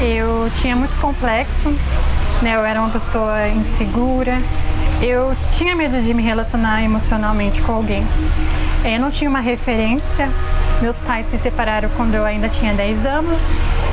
Eu 0.00 0.50
tinha 0.60 0.76
muitos 0.76 0.98
complexos, 0.98 1.74
né? 2.42 2.56
Eu 2.56 2.64
era 2.64 2.80
uma 2.80 2.90
pessoa 2.90 3.48
insegura, 3.48 4.40
eu 5.04 5.36
tinha 5.56 5.76
medo 5.76 6.00
de 6.00 6.14
me 6.14 6.22
relacionar 6.22 6.82
emocionalmente 6.82 7.60
com 7.60 7.72
alguém. 7.72 8.02
Eu 8.84 8.98
não 8.98 9.10
tinha 9.10 9.28
uma 9.28 9.40
referência. 9.40 10.30
Meus 10.80 10.98
pais 10.98 11.26
se 11.26 11.36
separaram 11.36 11.90
quando 11.90 12.14
eu 12.14 12.24
ainda 12.24 12.48
tinha 12.48 12.72
10 12.72 13.06
anos 13.06 13.38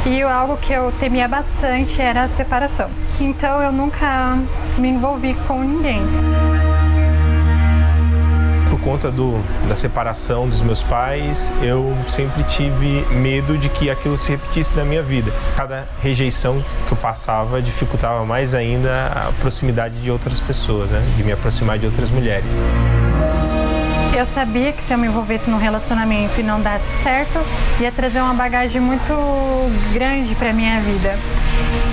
e 0.05 0.21
algo 0.21 0.57
que 0.57 0.71
eu 0.71 0.91
temia 0.93 1.27
bastante 1.27 2.01
era 2.01 2.23
a 2.23 2.29
separação. 2.29 2.89
Então 3.19 3.61
eu 3.61 3.71
nunca 3.71 4.37
me 4.77 4.87
envolvi 4.87 5.35
com 5.47 5.61
ninguém 5.61 6.01
conta 8.83 9.11
do, 9.11 9.39
da 9.67 9.75
separação 9.75 10.47
dos 10.47 10.61
meus 10.61 10.83
pais, 10.83 11.51
eu 11.61 11.95
sempre 12.07 12.43
tive 12.43 13.05
medo 13.15 13.57
de 13.57 13.69
que 13.69 13.89
aquilo 13.89 14.17
se 14.17 14.31
repetisse 14.31 14.75
na 14.75 14.83
minha 14.83 15.01
vida. 15.01 15.31
Cada 15.55 15.87
rejeição 16.01 16.63
que 16.87 16.93
eu 16.93 16.97
passava 16.97 17.61
dificultava 17.61 18.25
mais 18.25 18.53
ainda 18.53 19.07
a 19.07 19.31
proximidade 19.39 19.95
de 20.01 20.11
outras 20.11 20.39
pessoas, 20.39 20.91
né? 20.91 21.01
de 21.15 21.23
me 21.23 21.31
aproximar 21.31 21.77
de 21.77 21.85
outras 21.85 22.09
mulheres. 22.09 22.63
Eu 24.13 24.25
sabia 24.25 24.73
que 24.73 24.83
se 24.83 24.93
eu 24.93 24.97
me 24.97 25.07
envolvesse 25.07 25.49
num 25.49 25.57
relacionamento 25.57 26.39
e 26.39 26.43
não 26.43 26.61
desse 26.61 27.01
certo, 27.01 27.39
ia 27.79 27.91
trazer 27.91 28.19
uma 28.19 28.33
bagagem 28.33 28.81
muito 28.81 29.13
grande 29.93 30.35
para 30.35 30.51
minha 30.51 30.81
vida. 30.81 31.17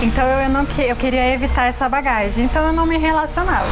Então 0.03 0.25
eu 0.27 0.49
não 0.49 0.67
eu 0.79 0.97
queria 0.97 1.33
evitar 1.33 1.67
essa 1.67 1.89
bagagem, 1.89 2.45
então 2.45 2.67
eu 2.67 2.73
não 2.73 2.85
me 2.85 2.99
relacionava. 2.99 3.67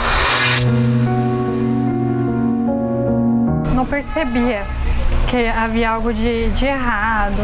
Não 3.77 3.85
percebia 3.85 4.63
que 5.29 5.47
havia 5.49 5.91
algo 5.91 6.11
de, 6.11 6.49
de 6.53 6.65
errado, 6.65 7.37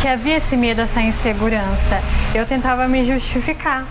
que 0.00 0.06
havia 0.06 0.36
esse 0.36 0.56
medo, 0.56 0.80
essa 0.80 1.00
insegurança. 1.00 2.00
Eu 2.32 2.46
tentava 2.46 2.86
me 2.86 3.02
justificar. 3.02 3.84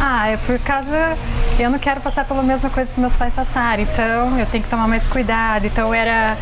Ah, 0.00 0.28
é 0.28 0.38
por 0.38 0.58
causa. 0.60 1.14
Eu 1.58 1.68
não 1.68 1.78
quero 1.78 2.00
passar 2.00 2.24
pela 2.24 2.42
mesma 2.42 2.70
coisa 2.70 2.94
que 2.94 2.98
meus 2.98 3.14
pais 3.14 3.34
passaram, 3.34 3.82
então 3.82 4.38
eu 4.38 4.46
tenho 4.46 4.64
que 4.64 4.70
tomar 4.70 4.88
mais 4.88 5.06
cuidado. 5.08 5.66
Então 5.66 5.92
era. 5.92 6.38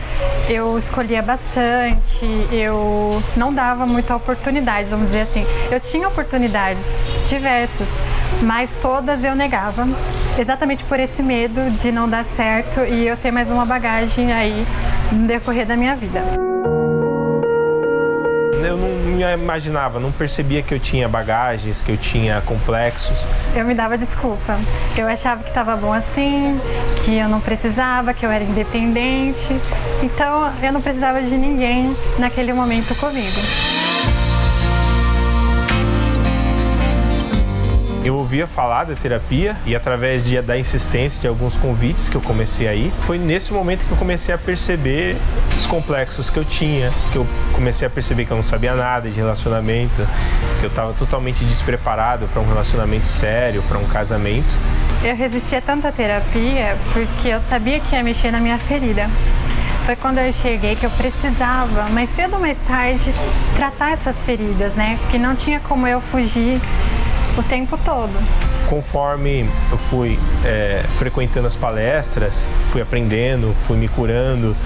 Eu 0.48 0.78
escolhia 0.78 1.22
bastante, 1.22 2.46
eu 2.52 3.20
não 3.37 3.52
dava 3.52 3.87
muita 3.87 4.14
oportunidade, 4.14 4.88
vamos 4.88 5.07
dizer 5.07 5.22
assim. 5.22 5.44
Eu 5.72 5.80
tinha 5.80 6.07
oportunidades 6.07 6.85
diversas, 7.26 7.88
mas 8.42 8.72
todas 8.80 9.24
eu 9.24 9.35
negava, 9.35 9.88
exatamente 10.38 10.85
por 10.85 10.99
esse 10.99 11.23
medo 11.23 11.70
de 11.70 11.92
não 11.92 12.09
dar 12.09 12.25
certo 12.25 12.81
e 12.81 13.07
eu 13.07 13.16
ter 13.16 13.31
mais 13.31 13.51
uma 13.51 13.64
bagagem 13.64 14.33
aí 14.33 14.66
no 15.12 15.27
decorrer 15.27 15.66
da 15.66 15.77
minha 15.77 15.94
vida 15.94 16.23
eu 18.66 18.77
não 18.77 18.88
me 18.88 19.23
imaginava, 19.23 20.01
não 20.01 20.11
percebia 20.11 20.62
que 20.62 20.75
eu 20.75 20.81
tinha 20.81 21.09
bagagens, 21.09 21.81
que 21.81 21.92
eu 21.92 21.97
tinha 21.97 22.40
complexos. 22.42 23.25
Eu 23.55 23.64
me 23.64 23.75
dava 23.75 23.97
desculpa. 23.97 24.59
Eu 24.97 25.07
achava 25.07 25.42
que 25.42 25.51
estava 25.51 25.77
bom 25.77 25.92
assim, 25.92 26.59
que 27.05 27.16
eu 27.16 27.29
não 27.29 27.40
precisava, 27.40 28.14
que 28.14 28.25
eu 28.25 28.31
era 28.31 28.42
independente. 28.42 29.61
Então 30.03 30.53
eu 30.62 30.73
não 30.73 30.81
precisava 30.81 31.23
de 31.23 31.37
ninguém 31.37 31.97
naquele 32.18 32.53
momento 32.53 32.94
comigo. 32.94 33.73
Eu 38.04 38.16
ouvia 38.16 38.46
falar 38.46 38.84
da 38.84 38.94
terapia 38.94 39.56
e 39.64 39.74
através 39.74 40.22
de, 40.22 40.38
da 40.42 40.58
insistência 40.58 41.18
de 41.18 41.26
alguns 41.26 41.56
convites 41.56 42.06
que 42.06 42.14
eu 42.14 42.20
comecei 42.20 42.68
aí, 42.68 42.92
foi 43.00 43.16
nesse 43.16 43.50
momento 43.50 43.86
que 43.86 43.90
eu 43.90 43.96
comecei 43.96 44.34
a 44.34 44.36
perceber 44.36 45.16
os 45.56 45.66
complexos 45.66 46.28
que 46.28 46.38
eu 46.38 46.44
tinha, 46.44 46.92
que 47.10 47.16
eu 47.16 47.26
comecei 47.54 47.86
a 47.86 47.90
perceber 47.90 48.26
que 48.26 48.30
eu 48.30 48.36
não 48.36 48.42
sabia 48.42 48.74
nada 48.74 49.08
de 49.08 49.16
relacionamento, 49.16 50.06
que 50.60 50.66
eu 50.66 50.68
estava 50.68 50.92
totalmente 50.92 51.46
despreparado 51.46 52.28
para 52.28 52.42
um 52.42 52.46
relacionamento 52.46 53.08
sério, 53.08 53.62
para 53.62 53.78
um 53.78 53.86
casamento. 53.86 54.54
Eu 55.02 55.16
resistia 55.16 55.62
tanto 55.62 55.86
à 55.86 55.92
terapia 55.92 56.76
porque 56.92 57.28
eu 57.28 57.40
sabia 57.40 57.80
que 57.80 57.94
ia 57.94 58.02
mexer 58.02 58.30
na 58.30 58.38
minha 58.38 58.58
ferida. 58.58 59.08
Foi 59.86 59.96
quando 59.96 60.18
eu 60.18 60.30
cheguei 60.30 60.76
que 60.76 60.84
eu 60.84 60.90
precisava, 60.90 61.88
mais 61.88 62.10
cedo 62.10 62.34
ou 62.34 62.40
mais 62.40 62.58
tarde, 62.58 63.14
tratar 63.56 63.92
essas 63.92 64.16
feridas, 64.26 64.74
né? 64.74 64.98
Porque 65.00 65.18
não 65.18 65.34
tinha 65.34 65.58
como 65.60 65.86
eu 65.86 66.02
fugir 66.02 66.60
o 67.37 67.42
tempo 67.42 67.77
todo. 67.79 68.53
Conforme 68.74 69.48
eu 69.70 69.78
fui 69.78 70.18
é, 70.44 70.84
frequentando 70.98 71.46
as 71.46 71.54
palestras, 71.54 72.44
fui 72.70 72.82
aprendendo, 72.82 73.54
fui 73.68 73.76
me 73.76 73.87
curando, 73.87 74.56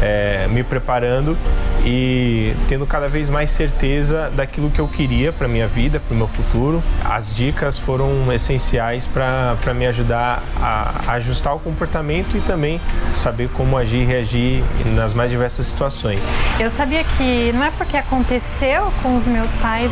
é, 0.00 0.46
me 0.48 0.62
preparando 0.62 1.36
e 1.84 2.54
tendo 2.68 2.86
cada 2.86 3.08
vez 3.08 3.28
mais 3.28 3.50
certeza 3.50 4.30
daquilo 4.30 4.70
que 4.70 4.80
eu 4.80 4.86
queria 4.86 5.32
para 5.32 5.48
minha 5.48 5.66
vida, 5.66 5.98
para 5.98 6.14
o 6.14 6.16
meu 6.16 6.28
futuro. 6.28 6.80
As 7.04 7.34
dicas 7.34 7.76
foram 7.76 8.32
essenciais 8.32 9.08
para 9.08 9.74
me 9.74 9.88
ajudar 9.88 10.40
a 10.62 11.14
ajustar 11.14 11.52
o 11.56 11.58
comportamento 11.58 12.36
e 12.36 12.40
também 12.40 12.80
saber 13.12 13.48
como 13.48 13.76
agir 13.76 14.02
e 14.02 14.04
reagir 14.04 14.62
nas 14.84 15.12
mais 15.12 15.32
diversas 15.32 15.66
situações. 15.66 16.20
Eu 16.60 16.70
sabia 16.70 17.02
que 17.02 17.50
não 17.52 17.64
é 17.64 17.72
porque 17.72 17.96
aconteceu 17.96 18.92
com 19.02 19.16
os 19.16 19.26
meus 19.26 19.52
pais 19.56 19.90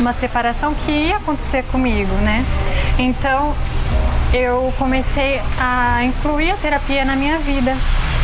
uma 0.00 0.14
separação 0.14 0.74
que 0.74 0.90
ia 0.90 1.16
acontecer 1.18 1.62
comigo, 1.64 2.14
né? 2.16 2.42
Então 2.98 3.54
eu 4.32 4.72
comecei 4.78 5.40
a 5.58 6.04
incluir 6.04 6.50
a 6.50 6.56
terapia 6.56 7.04
na 7.04 7.16
minha 7.16 7.38
vida. 7.38 7.76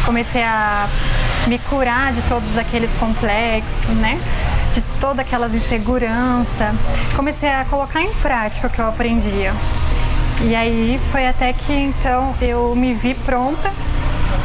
Comecei 0.04 0.42
a 0.42 0.88
me 1.46 1.58
curar 1.58 2.12
de 2.12 2.22
todos 2.22 2.56
aqueles 2.56 2.94
complexos, 2.94 3.94
né? 3.96 4.20
De 4.74 4.82
todas 5.00 5.20
aquelas 5.20 5.54
inseguranças. 5.54 6.74
Comecei 7.14 7.48
a 7.48 7.64
colocar 7.64 8.00
em 8.00 8.12
prática 8.14 8.66
o 8.66 8.70
que 8.70 8.78
eu 8.78 8.88
aprendia. 8.88 9.52
E 10.42 10.54
aí 10.54 11.00
foi 11.10 11.26
até 11.26 11.52
que 11.52 11.72
então 11.72 12.34
eu 12.40 12.74
me 12.74 12.94
vi 12.94 13.14
pronta 13.14 13.72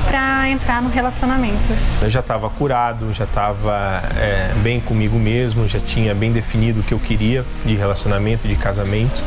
para 0.07 0.49
entrar 0.49 0.81
no 0.81 0.89
relacionamento. 0.89 1.73
Eu 2.01 2.09
já 2.09 2.19
estava 2.19 2.49
curado, 2.49 3.13
já 3.13 3.23
estava 3.23 4.01
é, 4.17 4.53
bem 4.61 4.79
comigo 4.79 5.17
mesmo, 5.17 5.67
já 5.67 5.79
tinha 5.79 6.13
bem 6.13 6.31
definido 6.31 6.81
o 6.81 6.83
que 6.83 6.93
eu 6.93 6.99
queria 6.99 7.45
de 7.65 7.75
relacionamento, 7.75 8.47
de 8.47 8.55
casamento. 8.55 9.21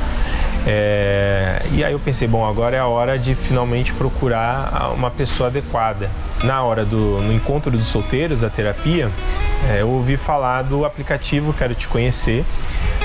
É, 0.66 1.62
e 1.70 1.85
aí 1.85 1.92
eu 1.92 2.00
pensei, 2.00 2.26
bom, 2.26 2.44
agora 2.44 2.76
é 2.76 2.81
a 2.81 2.87
hora 2.87 3.16
de 3.16 3.35
finalmente 3.35 3.92
procurar 3.92 4.92
uma 4.94 5.11
pessoa 5.11 5.48
adequada. 5.48 6.11
Na 6.42 6.62
hora 6.62 6.85
do 6.85 7.18
no 7.22 7.33
encontro 7.33 7.70
dos 7.70 7.87
solteiros, 7.87 8.40
da 8.40 8.50
terapia, 8.50 9.09
é, 9.70 9.81
eu 9.81 9.88
ouvi 9.88 10.16
falar 10.16 10.62
do 10.62 10.85
aplicativo 10.85 11.52
Quero 11.52 11.74
Te 11.74 11.87
Conhecer. 11.87 12.44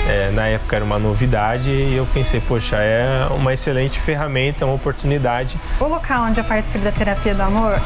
É, 0.08 0.32
na 0.32 0.48
época 0.48 0.74
era 0.74 0.84
uma 0.84 0.98
novidade 0.98 1.70
e 1.70 1.94
eu 1.94 2.06
pensei, 2.12 2.40
poxa, 2.40 2.76
é 2.76 3.28
uma 3.30 3.52
excelente 3.52 4.00
ferramenta, 4.00 4.66
uma 4.66 4.74
oportunidade. 4.74 5.56
O 5.78 5.84
local 5.84 6.24
onde 6.24 6.40
eu 6.40 6.44
participo 6.44 6.84
da 6.84 6.90
terapia 6.90 7.32
do 7.32 7.42
amor 7.42 7.80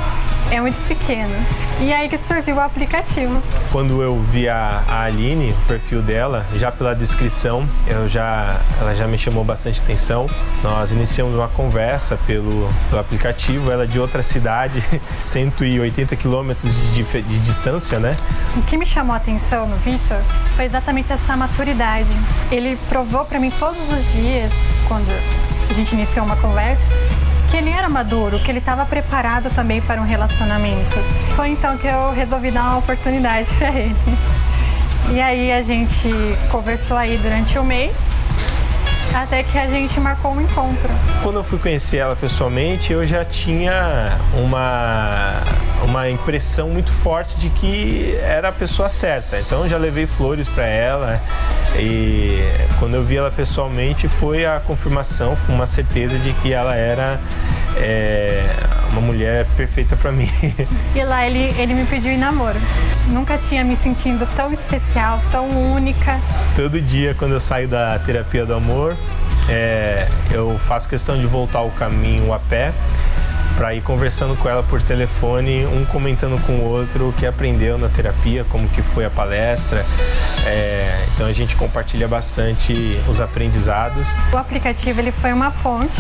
é 0.51 0.61
muito 0.61 0.77
pequeno. 0.87 1.35
E 1.81 1.93
aí 1.93 2.09
que 2.09 2.17
surgiu 2.17 2.57
o 2.57 2.61
aplicativo. 2.61 3.43
Quando 3.71 4.03
eu 4.03 4.19
vi 4.19 4.49
a, 4.49 4.83
a 4.89 5.03
Aline, 5.03 5.53
o 5.53 5.67
perfil 5.67 6.01
dela, 6.01 6.47
já 6.57 6.73
pela 6.73 6.95
descrição, 6.95 7.69
eu 7.87 8.09
já, 8.09 8.59
ela 8.81 8.95
já 8.95 9.07
me 9.07 9.19
chamou 9.19 9.45
bastante 9.45 9.83
atenção. 9.83 10.27
Nós 10.63 10.93
iniciamos 10.93 11.35
uma 11.35 11.49
conversa 11.49 12.19
pelo, 12.27 12.69
pelo 12.89 13.01
aplicativo, 13.01 13.71
ela 13.71 13.85
é 13.85 13.87
de 13.87 13.99
outra 13.99 14.23
cidade, 14.23 14.83
180 15.21 16.17
quilômetros 16.17 16.73
de, 16.73 17.03
de, 17.03 17.23
de 17.23 17.39
distância, 17.41 17.99
né? 17.99 18.17
O 18.57 18.63
que 18.63 18.77
me 18.77 18.87
chamou 18.87 19.15
a 19.15 19.17
atenção 19.17 19.67
no 19.67 19.77
Vitor 19.77 20.19
foi 20.55 20.65
exatamente 20.65 21.13
essa 21.13 21.37
maturidade. 21.37 22.09
Ele 22.51 22.79
provou 22.89 23.25
para 23.25 23.39
mim 23.39 23.51
todos 23.59 23.93
os 23.93 24.13
dias, 24.13 24.53
quando 24.89 25.09
a 25.69 25.75
gente 25.75 25.95
iniciou 25.95 26.25
uma 26.25 26.37
conversa, 26.37 26.83
que 27.51 27.57
ele 27.57 27.71
era 27.71 27.89
maduro, 27.89 28.39
que 28.41 28.51
ele 28.51 28.59
estava 28.59 28.85
preparado 28.85 29.51
também 29.51 29.81
para 29.81 30.01
um 30.01 30.05
relacionamento. 30.05 30.99
Foi 31.35 31.49
então 31.49 31.77
que 31.79 31.87
eu 31.87 32.13
resolvi 32.13 32.51
dar 32.51 32.63
uma 32.63 32.79
oportunidade 32.79 33.49
para 33.57 33.71
ele. 33.71 33.97
E 35.11 35.21
aí 35.21 35.53
a 35.53 35.63
gente 35.63 36.09
conversou 36.51 36.97
aí 36.97 37.17
durante 37.19 37.59
o 37.59 37.63
um 37.63 37.65
mês 37.65 37.97
até 39.15 39.43
que 39.43 39.57
a 39.57 39.67
gente 39.67 39.99
marcou 39.99 40.33
um 40.33 40.41
encontro. 40.41 40.91
Quando 41.23 41.37
eu 41.37 41.45
fui 41.45 41.59
conhecer 41.59 41.99
ela 41.99 42.15
pessoalmente, 42.15 42.93
eu 42.93 43.07
já 43.07 43.25
tinha 43.25 44.19
uma, 44.35 45.41
uma 45.89 46.11
impressão 46.11 46.69
muito 46.69 46.93
forte 46.93 47.37
de 47.39 47.49
que 47.49 48.19
era 48.23 48.49
a 48.49 48.53
pessoa 48.53 48.89
certa. 48.89 49.39
Então 49.39 49.63
eu 49.63 49.69
já 49.69 49.79
levei 49.79 50.07
flores 50.07 50.49
para 50.49 50.67
ela 50.67 51.23
e 51.79 52.43
quando 52.79 52.95
eu 52.95 53.05
vi 53.05 53.17
ela 53.17 53.31
pessoalmente 53.31 54.09
foi 54.09 54.47
a 54.47 54.61
confirmação, 54.61 55.37
foi 55.37 55.55
uma 55.55 55.67
certeza 55.67 56.19
de 56.19 56.33
que 56.35 56.53
ela 56.53 56.75
era 56.75 57.21
é, 57.77 58.43
uma 58.93 59.01
mulher 59.01 59.47
perfeita 59.57 59.97
para 59.97 60.13
mim. 60.13 60.31
E 60.95 61.05
lá 61.05 61.27
ele, 61.27 61.55
ele 61.61 61.75
me 61.75 61.85
pediu 61.85 62.11
em 62.11 62.17
namoro. 62.17 62.59
Nunca 63.09 63.37
tinha 63.37 63.63
me 63.63 63.77
sentindo 63.77 64.27
tão 64.35 64.51
especial, 64.51 65.21
tão 65.31 65.49
única. 65.73 66.19
Todo 66.55 66.81
dia 66.81 67.15
quando 67.15 67.33
eu 67.33 67.41
saio 67.41 67.69
da 67.69 67.99
terapia 67.99 68.47
do 68.47 68.55
amor, 68.55 68.97
é, 69.49 70.09
eu 70.31 70.59
faço 70.67 70.89
questão 70.89 71.19
de 71.19 71.27
voltar 71.27 71.61
o 71.63 71.71
caminho 71.71 72.33
a 72.33 72.39
pé 72.39 72.73
para 73.57 73.75
ir 73.75 73.81
conversando 73.81 74.37
com 74.37 74.49
ela 74.49 74.63
por 74.63 74.83
telefone, 74.83 75.65
um 75.67 75.85
comentando 75.87 76.39
com 76.47 76.53
o 76.53 76.65
outro 76.65 77.09
o 77.09 77.13
que 77.13 77.27
aprendeu 77.27 77.79
na 77.79 77.89
terapia, 77.89 78.45
como 78.45 78.69
que 78.69 78.83
foi 78.83 79.05
a 79.05 79.11
palestra. 79.11 79.85
É, 80.45 81.06
então 81.17 81.27
a 81.27 81.33
gente 81.33 81.57
compartilha 81.57 82.07
bastante 82.07 83.01
os 83.09 83.23
aprendizados. 83.23 84.15
O 84.31 84.37
aplicativo 84.37 85.01
ele 85.01 85.11
foi 85.11 85.33
uma 85.33 85.51
ponte 85.51 85.97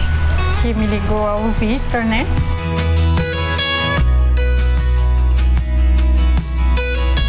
que 0.61 0.75
me 0.75 0.87
ligou 0.87 1.27
ao 1.27 1.43
Victor, 1.53 2.05
né? 2.05 2.27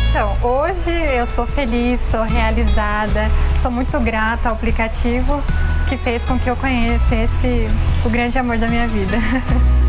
Então, 0.09 0.37
hoje 0.41 0.91
eu 0.91 1.25
sou 1.27 1.47
feliz, 1.47 2.01
sou 2.01 2.23
realizada, 2.23 3.31
sou 3.61 3.71
muito 3.71 3.97
grata 4.01 4.49
ao 4.49 4.55
aplicativo 4.55 5.41
que 5.87 5.95
fez 5.95 6.25
com 6.25 6.37
que 6.37 6.49
eu 6.49 6.57
conhecesse 6.57 7.69
o 8.03 8.09
grande 8.09 8.37
amor 8.37 8.57
da 8.57 8.67
minha 8.67 8.87
vida. 8.87 9.15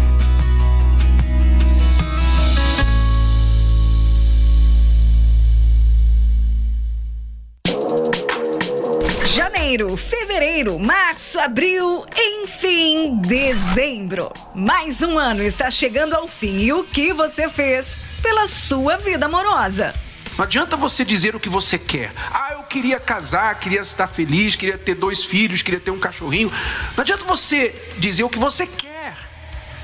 Janeiro, 9.69 9.99
fevereiro, 9.99 10.79
março, 10.79 11.39
abril, 11.39 12.03
enfim, 12.17 13.17
dezembro. 13.21 14.33
Mais 14.55 15.03
um 15.03 15.19
ano 15.19 15.43
está 15.43 15.71
chegando 15.71 16.15
ao 16.15 16.27
fim 16.27 16.61
e 16.61 16.73
o 16.73 16.85
que 16.85 17.13
você 17.13 17.51
fez 17.51 17.99
pela 18.23 18.47
sua 18.47 18.97
vida 18.97 19.27
amorosa? 19.27 19.93
Não 20.39 20.47
adianta 20.47 20.75
você 20.75 21.05
dizer 21.05 21.37
o 21.37 21.41
que 21.41 21.51
você 21.51 21.79
quer. 21.79 22.15
Ah, 22.33 22.55
eu 22.55 22.63
queria 22.63 22.99
casar, 22.99 23.61
queria 23.61 23.81
estar 23.81 24.07
feliz, 24.07 24.57
queria 24.57 24.79
ter 24.79 24.95
dois 24.95 25.23
filhos, 25.23 25.61
queria 25.61 25.81
ter 25.81 25.91
um 25.91 25.99
cachorrinho. 25.99 26.51
Não 26.97 27.03
adianta 27.03 27.27
você 27.27 27.75
dizer 27.99 28.25
o 28.25 28.31
que 28.31 28.39
você 28.39 28.67
quer. 28.67 29.19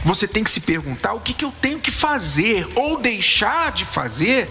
Você 0.03 0.27
tem 0.27 0.42
que 0.42 0.51
se 0.51 0.62
perguntar 0.62 1.12
o 1.12 1.20
que, 1.20 1.35
que 1.35 1.44
eu 1.44 1.53
tenho 1.61 1.79
que 1.79 1.90
fazer 1.90 2.66
ou 2.75 2.99
deixar 2.99 3.70
de 3.70 3.85
fazer 3.85 4.51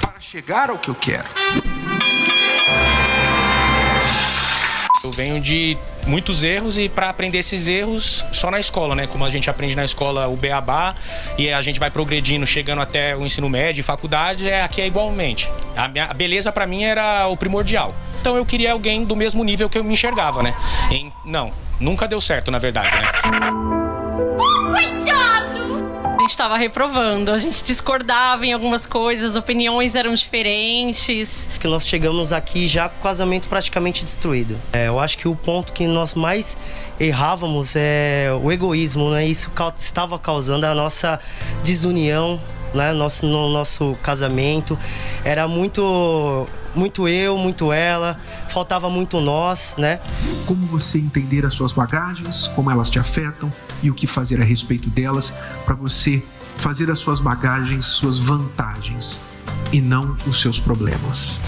para 0.00 0.18
chegar 0.18 0.68
ao 0.68 0.78
que 0.78 0.88
eu 0.88 0.96
quero. 0.96 1.28
Eu 5.08 5.12
venho 5.12 5.40
de 5.40 5.78
muitos 6.06 6.44
erros 6.44 6.76
e 6.76 6.86
para 6.86 7.08
aprender 7.08 7.38
esses 7.38 7.66
erros 7.66 8.22
só 8.30 8.50
na 8.50 8.60
escola, 8.60 8.94
né? 8.94 9.06
Como 9.06 9.24
a 9.24 9.30
gente 9.30 9.48
aprende 9.48 9.74
na 9.74 9.84
escola 9.84 10.28
o 10.28 10.36
beabá 10.36 10.94
e 11.38 11.50
a 11.50 11.62
gente 11.62 11.80
vai 11.80 11.90
progredindo, 11.90 12.46
chegando 12.46 12.82
até 12.82 13.16
o 13.16 13.24
ensino 13.24 13.48
médio 13.48 13.80
e 13.80 13.82
faculdade, 13.82 14.46
é 14.46 14.62
aqui 14.62 14.82
é 14.82 14.86
igualmente. 14.86 15.50
A, 15.74 15.88
minha, 15.88 16.04
a 16.04 16.12
beleza 16.12 16.52
para 16.52 16.66
mim 16.66 16.84
era 16.84 17.26
o 17.26 17.38
primordial. 17.38 17.94
Então 18.20 18.36
eu 18.36 18.44
queria 18.44 18.72
alguém 18.72 19.02
do 19.02 19.16
mesmo 19.16 19.42
nível 19.42 19.70
que 19.70 19.78
eu 19.78 19.84
me 19.84 19.94
enxergava, 19.94 20.42
né? 20.42 20.54
Em, 20.90 21.10
não, 21.24 21.52
nunca 21.80 22.06
deu 22.06 22.20
certo, 22.20 22.50
na 22.50 22.58
verdade, 22.58 22.94
né? 22.94 23.77
Estava 26.38 26.56
reprovando, 26.56 27.32
a 27.32 27.38
gente 27.38 27.64
discordava 27.64 28.46
em 28.46 28.52
algumas 28.52 28.86
coisas, 28.86 29.34
opiniões 29.34 29.96
eram 29.96 30.14
diferentes. 30.14 31.48
Que 31.58 31.66
nós 31.66 31.84
chegamos 31.84 32.32
aqui 32.32 32.68
já 32.68 32.88
com 32.88 33.00
o 33.00 33.02
casamento 33.02 33.48
praticamente 33.48 34.04
destruído. 34.04 34.56
É, 34.72 34.86
eu 34.86 35.00
acho 35.00 35.18
que 35.18 35.26
o 35.26 35.34
ponto 35.34 35.72
que 35.72 35.84
nós 35.84 36.14
mais 36.14 36.56
errávamos 37.00 37.74
é 37.74 38.28
o 38.40 38.52
egoísmo, 38.52 39.10
né? 39.10 39.26
Isso 39.26 39.50
estava 39.76 40.16
causando 40.16 40.64
a 40.64 40.76
nossa 40.76 41.18
desunião 41.64 42.40
né, 42.72 42.92
nosso, 42.92 43.26
no 43.26 43.48
nosso 43.48 43.96
casamento. 44.00 44.78
Era 45.24 45.48
muito, 45.48 46.46
muito 46.78 47.08
eu, 47.08 47.36
muito 47.36 47.72
ela, 47.72 48.18
faltava 48.48 48.88
muito 48.88 49.20
nós, 49.20 49.74
né? 49.76 50.00
Como 50.46 50.64
você 50.66 50.98
entender 50.98 51.44
as 51.44 51.54
suas 51.54 51.72
bagagens, 51.72 52.46
como 52.48 52.70
elas 52.70 52.88
te 52.88 52.98
afetam 52.98 53.52
e 53.82 53.90
o 53.90 53.94
que 53.94 54.06
fazer 54.06 54.40
a 54.40 54.44
respeito 54.44 54.88
delas 54.88 55.34
para 55.66 55.74
você 55.74 56.22
fazer 56.56 56.90
as 56.90 56.98
suas 56.98 57.20
bagagens 57.20 57.84
suas 57.86 58.18
vantagens 58.18 59.20
e 59.72 59.80
não 59.80 60.16
os 60.26 60.40
seus 60.40 60.58
problemas. 60.58 61.40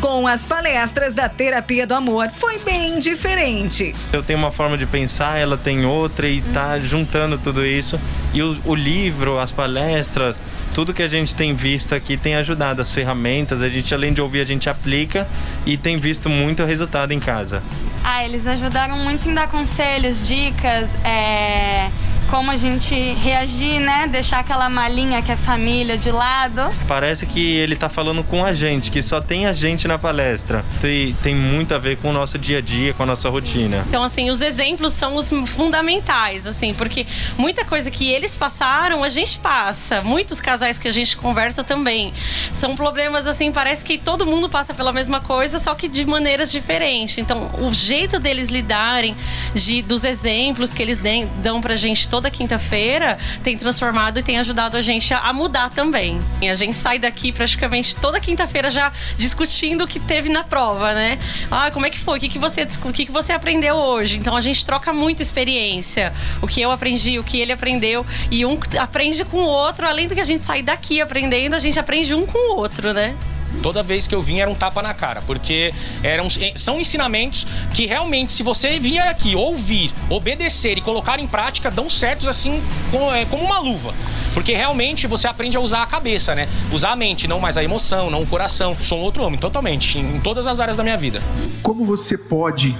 Com 0.00 0.28
as 0.28 0.44
palestras 0.44 1.12
da 1.12 1.28
terapia 1.28 1.84
do 1.84 1.92
amor 1.92 2.30
foi 2.36 2.58
bem 2.58 3.00
diferente. 3.00 3.94
Eu 4.12 4.22
tenho 4.22 4.38
uma 4.38 4.52
forma 4.52 4.78
de 4.78 4.86
pensar, 4.86 5.38
ela 5.38 5.56
tem 5.56 5.84
outra 5.84 6.28
e 6.28 6.40
tá 6.40 6.78
juntando 6.78 7.36
tudo 7.36 7.66
isso. 7.66 7.98
E 8.32 8.42
o, 8.42 8.56
o 8.64 8.74
livro, 8.74 9.38
as 9.38 9.50
palestras, 9.50 10.42
tudo 10.74 10.92
que 10.92 11.02
a 11.02 11.08
gente 11.08 11.34
tem 11.34 11.54
visto 11.54 11.94
aqui 11.94 12.16
tem 12.16 12.34
ajudado. 12.36 12.82
As 12.82 12.92
ferramentas, 12.92 13.62
a 13.62 13.68
gente 13.68 13.94
além 13.94 14.12
de 14.12 14.20
ouvir, 14.20 14.40
a 14.40 14.44
gente 14.44 14.68
aplica 14.68 15.26
e 15.64 15.76
tem 15.76 15.96
visto 15.98 16.28
muito 16.28 16.64
resultado 16.64 17.12
em 17.12 17.20
casa. 17.20 17.62
Ah, 18.04 18.24
eles 18.24 18.46
ajudaram 18.46 18.98
muito 18.98 19.28
em 19.28 19.34
dar 19.34 19.48
conselhos, 19.48 20.26
dicas, 20.26 20.94
é 21.04 21.90
como 22.28 22.50
a 22.50 22.56
gente 22.56 22.94
reagir, 23.14 23.80
né? 23.80 24.06
Deixar 24.06 24.40
aquela 24.40 24.68
malinha 24.68 25.22
que 25.22 25.32
é 25.32 25.36
família 25.36 25.96
de 25.96 26.10
lado. 26.10 26.70
Parece 26.86 27.26
que 27.26 27.56
ele 27.56 27.74
tá 27.74 27.88
falando 27.88 28.22
com 28.22 28.44
a 28.44 28.52
gente, 28.52 28.90
que 28.90 29.00
só 29.00 29.20
tem 29.20 29.46
a 29.46 29.52
gente 29.52 29.88
na 29.88 29.98
palestra. 29.98 30.64
Tem, 30.80 31.14
tem 31.22 31.34
muito 31.34 31.74
a 31.74 31.78
ver 31.78 31.96
com 31.96 32.10
o 32.10 32.12
nosso 32.12 32.38
dia 32.38 32.58
a 32.58 32.60
dia, 32.60 32.92
com 32.92 33.02
a 33.02 33.06
nossa 33.06 33.30
rotina. 33.30 33.84
Então, 33.88 34.02
assim, 34.02 34.30
os 34.30 34.40
exemplos 34.40 34.92
são 34.92 35.16
os 35.16 35.30
fundamentais, 35.46 36.46
assim, 36.46 36.74
porque 36.74 37.06
muita 37.36 37.64
coisa 37.64 37.90
que 37.90 38.10
eles 38.10 38.36
passaram, 38.36 39.02
a 39.02 39.08
gente 39.08 39.38
passa. 39.38 40.02
Muitos 40.02 40.40
casais 40.40 40.78
que 40.78 40.86
a 40.86 40.92
gente 40.92 41.16
conversa 41.16 41.64
também. 41.64 42.12
São 42.58 42.76
problemas, 42.76 43.26
assim, 43.26 43.50
parece 43.50 43.84
que 43.84 43.96
todo 43.96 44.26
mundo 44.26 44.48
passa 44.48 44.74
pela 44.74 44.92
mesma 44.92 45.20
coisa, 45.20 45.58
só 45.58 45.74
que 45.74 45.88
de 45.88 46.06
maneiras 46.06 46.52
diferentes. 46.52 47.16
Então, 47.18 47.50
o 47.58 47.72
jeito 47.72 48.20
deles 48.20 48.48
lidarem, 48.48 49.16
de, 49.54 49.80
dos 49.80 50.04
exemplos 50.04 50.72
que 50.74 50.82
eles 50.82 50.98
dão 51.42 51.60
pra 51.60 51.74
gente 51.74 52.06
toda 52.18 52.32
quinta-feira 52.32 53.16
tem 53.44 53.56
transformado 53.56 54.18
e 54.18 54.22
tem 54.24 54.40
ajudado 54.40 54.76
a 54.76 54.82
gente 54.82 55.14
a, 55.14 55.32
mudar 55.32 55.70
também. 55.70 56.18
E 56.42 56.48
a 56.48 56.54
gente 56.56 56.76
sai 56.76 56.98
daqui 56.98 57.30
praticamente 57.30 57.94
toda 57.94 58.18
quinta-feira 58.18 58.72
já 58.72 58.90
discutindo 59.16 59.84
o 59.84 59.86
que 59.86 60.00
teve 60.00 60.28
na 60.28 60.42
prova, 60.42 60.92
né? 60.94 61.16
Ah, 61.48 61.70
como 61.70 61.86
é 61.86 61.90
que 61.90 61.98
foi? 61.98 62.18
O 62.18 62.20
que, 62.20 62.28
que 62.28 62.38
você 62.38 62.66
o 62.84 62.92
que, 62.92 63.06
que 63.06 63.12
você 63.12 63.32
aprendeu 63.32 63.76
hoje? 63.76 64.18
Então 64.18 64.34
a 64.34 64.40
gente 64.40 64.66
troca 64.66 64.92
muito 64.92 65.22
experiência. 65.22 66.12
O 66.42 66.48
que 66.48 66.60
eu 66.60 66.72
aprendi, 66.72 67.20
o 67.20 67.24
que 67.24 67.38
ele 67.38 67.52
aprendeu. 67.52 68.04
E 68.32 68.44
um 68.44 68.58
aprende 68.80 69.24
com 69.24 69.36
o 69.38 69.46
outro, 69.46 69.86
além 69.86 70.08
do 70.08 70.14
que 70.16 70.20
a 70.20 70.24
gente 70.24 70.42
sair 70.42 70.62
daqui 70.62 71.00
aprendendo, 71.00 71.54
a 71.54 71.60
gente 71.60 71.78
aprende 71.78 72.12
um 72.16 72.26
com 72.26 72.52
o 72.52 72.56
outro, 72.56 72.92
né? 72.92 73.14
Toda 73.62 73.82
vez 73.82 74.06
que 74.06 74.14
eu 74.14 74.22
vinha 74.22 74.42
era 74.42 74.50
um 74.50 74.54
tapa 74.54 74.80
na 74.82 74.94
cara, 74.94 75.22
porque 75.22 75.72
eram, 76.02 76.28
são 76.56 76.80
ensinamentos 76.80 77.46
que 77.74 77.86
realmente, 77.86 78.32
se 78.32 78.42
você 78.42 78.78
vier 78.78 79.06
aqui 79.08 79.34
ouvir, 79.34 79.92
obedecer 80.08 80.78
e 80.78 80.80
colocar 80.80 81.18
em 81.18 81.26
prática, 81.26 81.70
dão 81.70 81.90
certos 81.90 82.28
assim 82.28 82.62
como, 82.90 83.12
é, 83.12 83.24
como 83.24 83.44
uma 83.44 83.58
luva. 83.58 83.94
Porque 84.34 84.52
realmente 84.52 85.06
você 85.06 85.26
aprende 85.26 85.56
a 85.56 85.60
usar 85.60 85.82
a 85.82 85.86
cabeça, 85.86 86.34
né? 86.34 86.48
Usar 86.72 86.92
a 86.92 86.96
mente, 86.96 87.26
não 87.26 87.40
mais 87.40 87.56
a 87.56 87.64
emoção, 87.64 88.10
não 88.10 88.22
o 88.22 88.26
coração. 88.26 88.76
Sou 88.80 88.98
um 88.98 89.02
outro 89.02 89.22
homem, 89.22 89.38
totalmente, 89.38 89.98
em, 89.98 90.16
em 90.16 90.20
todas 90.20 90.46
as 90.46 90.60
áreas 90.60 90.76
da 90.76 90.82
minha 90.82 90.96
vida. 90.96 91.22
Como 91.62 91.84
você 91.84 92.16
pode 92.16 92.76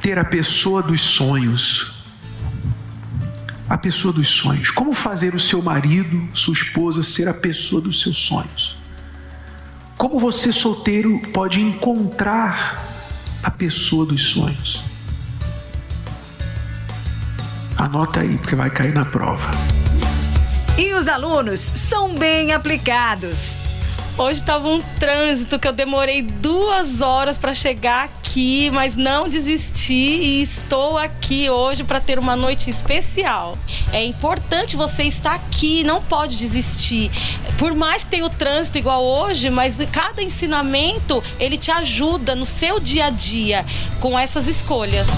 ter 0.00 0.18
a 0.18 0.24
pessoa 0.24 0.82
dos 0.82 1.00
sonhos 1.00 1.92
a 3.68 3.78
pessoa 3.78 4.12
dos 4.12 4.28
sonhos. 4.28 4.70
Como 4.70 4.92
fazer 4.92 5.34
o 5.34 5.40
seu 5.40 5.62
marido, 5.62 6.28
sua 6.34 6.52
esposa, 6.52 7.02
ser 7.02 7.28
a 7.28 7.34
pessoa 7.34 7.80
dos 7.80 8.00
seus 8.02 8.18
sonhos? 8.18 8.76
Como 9.96 10.18
você 10.18 10.52
solteiro 10.52 11.20
pode 11.32 11.60
encontrar 11.60 12.82
a 13.42 13.50
pessoa 13.50 14.04
dos 14.04 14.22
sonhos? 14.22 14.82
Anota 17.76 18.20
aí, 18.20 18.36
porque 18.38 18.56
vai 18.56 18.70
cair 18.70 18.92
na 18.92 19.04
prova. 19.04 19.50
E 20.76 20.92
os 20.94 21.06
alunos 21.06 21.60
são 21.60 22.14
bem 22.14 22.52
aplicados. 22.52 23.56
Hoje 24.16 24.40
estava 24.40 24.68
um 24.68 24.80
trânsito 25.00 25.58
que 25.58 25.66
eu 25.66 25.72
demorei 25.72 26.22
duas 26.22 27.00
horas 27.00 27.36
para 27.36 27.52
chegar 27.52 28.04
aqui, 28.04 28.70
mas 28.70 28.96
não 28.96 29.28
desisti 29.28 29.92
e 29.92 30.42
estou 30.42 30.96
aqui 30.96 31.50
hoje 31.50 31.82
para 31.82 32.00
ter 32.00 32.16
uma 32.16 32.36
noite 32.36 32.70
especial. 32.70 33.58
É 33.92 34.04
importante 34.04 34.76
você 34.76 35.02
estar 35.02 35.34
aqui, 35.34 35.82
não 35.82 36.00
pode 36.00 36.36
desistir. 36.36 37.10
Por 37.64 37.72
mais 37.72 38.04
que 38.04 38.10
tenha 38.10 38.26
o 38.26 38.28
trânsito 38.28 38.76
igual 38.76 39.02
hoje, 39.02 39.48
mas 39.48 39.78
cada 39.90 40.22
ensinamento 40.22 41.24
ele 41.40 41.56
te 41.56 41.70
ajuda 41.70 42.34
no 42.34 42.44
seu 42.44 42.78
dia 42.78 43.06
a 43.06 43.10
dia 43.10 43.64
com 44.00 44.18
essas 44.18 44.46
escolhas. 44.48 45.08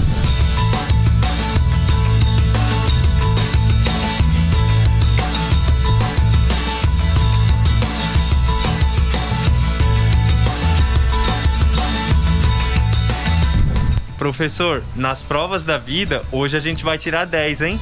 Professor, 14.17 14.81
nas 14.95 15.21
provas 15.21 15.65
da 15.65 15.77
vida, 15.77 16.23
hoje 16.31 16.55
a 16.55 16.61
gente 16.61 16.85
vai 16.85 16.97
tirar 16.97 17.25
10, 17.25 17.61
hein? 17.61 17.81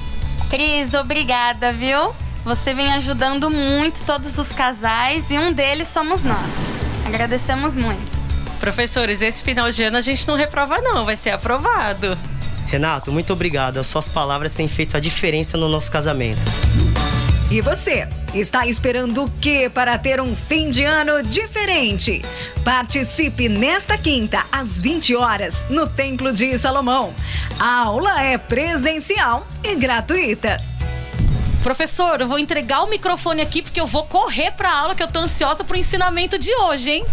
Cris, 0.49 0.95
obrigada, 0.95 1.71
viu? 1.71 2.24
Você 2.45 2.75
vem 2.75 2.93
ajudando 2.93 3.49
muito 3.49 4.03
todos 4.05 4.37
os 4.37 4.49
casais 4.49 5.31
e 5.31 5.33
um 5.37 5.51
deles 5.51 5.87
somos 5.87 6.23
nós. 6.23 6.53
Agradecemos 7.03 7.75
muito. 7.75 8.15
Professores, 8.59 9.19
esse 9.19 9.43
final 9.43 9.71
de 9.71 9.81
ano 9.81 9.97
a 9.97 10.01
gente 10.01 10.27
não 10.27 10.35
reprova 10.35 10.79
não, 10.79 11.05
vai 11.05 11.17
ser 11.17 11.31
aprovado. 11.31 12.15
Renato, 12.67 13.11
muito 13.11 13.33
obrigado. 13.33 13.79
As 13.79 13.87
suas 13.87 14.07
palavras 14.07 14.53
têm 14.53 14.67
feito 14.67 14.95
a 14.95 14.99
diferença 14.99 15.57
no 15.57 15.67
nosso 15.67 15.91
casamento. 15.91 16.39
E 17.49 17.61
você, 17.61 18.07
está 18.31 18.67
esperando 18.67 19.23
o 19.23 19.29
que 19.41 19.67
para 19.67 19.97
ter 19.97 20.21
um 20.21 20.35
fim 20.35 20.69
de 20.69 20.83
ano 20.83 21.23
diferente? 21.23 22.21
Participe 22.63 23.49
nesta 23.49 23.97
quinta, 23.97 24.45
às 24.51 24.79
20 24.79 25.15
horas, 25.15 25.65
no 25.67 25.87
Templo 25.87 26.31
de 26.31 26.55
Salomão. 26.59 27.11
A 27.57 27.85
aula 27.85 28.21
é 28.21 28.37
presencial 28.37 29.47
e 29.63 29.73
gratuita. 29.73 30.61
Professor, 31.65 32.21
eu 32.21 32.27
vou 32.27 32.37
entregar 32.37 32.83
o 32.83 32.87
microfone 32.87 33.41
aqui 33.41 33.59
porque 33.59 33.81
eu 33.81 33.87
vou 33.87 34.05
correr 34.05 34.51
para 34.51 34.69
a 34.69 34.79
aula 34.81 34.93
que 34.93 35.01
eu 35.01 35.07
tô 35.07 35.17
ansiosa 35.17 35.63
pro 35.63 35.75
ensinamento 35.75 36.37
de 36.37 36.53
hoje, 36.53 36.91
hein? 36.91 37.05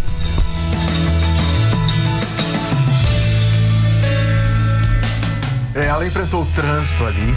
É, 5.73 5.87
ela 5.87 6.05
enfrentou 6.05 6.43
o 6.43 6.45
trânsito 6.53 7.03
ali 7.03 7.35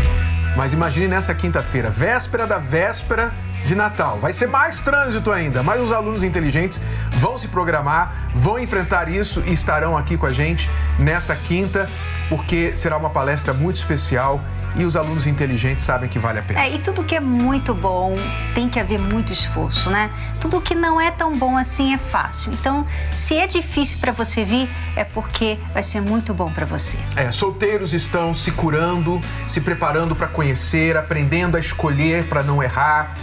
mas 0.57 0.72
imagine 0.72 1.07
nessa 1.07 1.35
quinta-feira, 1.35 1.90
véspera 1.90 2.46
da 2.46 2.57
véspera 2.57 3.33
de 3.62 3.74
Natal. 3.74 4.18
Vai 4.18 4.33
ser 4.33 4.46
mais 4.46 4.81
trânsito 4.81 5.31
ainda, 5.31 5.62
mas 5.62 5.81
os 5.81 5.92
alunos 5.92 6.22
inteligentes 6.22 6.81
vão 7.12 7.37
se 7.37 7.48
programar, 7.48 8.31
vão 8.35 8.59
enfrentar 8.59 9.09
isso 9.09 9.42
e 9.46 9.52
estarão 9.52 9.96
aqui 9.96 10.16
com 10.16 10.24
a 10.24 10.33
gente 10.33 10.70
nesta 10.98 11.37
quinta, 11.37 11.88
porque 12.31 12.74
será 12.74 12.96
uma 12.96 13.11
palestra 13.11 13.52
muito 13.52 13.76
especial 13.76 14.40
e 14.77 14.85
os 14.85 14.97
alunos 14.97 15.27
inteligentes 15.27 15.85
sabem 15.85 16.09
que 16.09 16.19
vale 16.19 16.39
a 16.39 16.43
pena. 16.43 16.61
É, 16.61 16.75
e 16.75 16.79
tudo 16.79 17.03
que 17.03 17.15
é 17.15 17.21
muito 17.21 17.75
bom 17.75 18.17
tem 18.55 18.69
que 18.69 18.79
haver 18.79 18.99
muito 18.99 19.33
esforço, 19.33 19.91
né? 19.91 20.11
Tudo 20.41 20.61
que 20.61 20.75
não 20.75 21.01
é 21.01 21.11
tão 21.11 21.37
bom 21.37 21.57
assim 21.57 21.95
é 21.95 21.99
fácil. 21.99 22.53
Então, 22.53 22.87
se 23.11 23.37
é 23.37 23.47
difícil 23.47 23.99
para 23.99 24.12
você 24.12 24.45
vir, 24.45 24.69
é 24.95 25.03
porque 25.03 25.59
vai 25.73 25.83
ser 25.83 26.01
muito 26.01 26.35
bom 26.35 26.51
para 26.51 26.67
você. 26.67 26.99
É, 27.17 27.31
solteiros 27.31 27.95
estão 27.95 28.35
se 28.35 28.53
curando, 28.53 29.21
se 29.47 29.61
preparando 29.61 30.15
para 30.15 30.27
conhecer, 30.27 30.97
aprendendo 30.97 31.57
a 31.57 31.61
escolher 31.61 32.29
para 32.29 32.43
não 32.43 32.62
errar. 32.62 33.17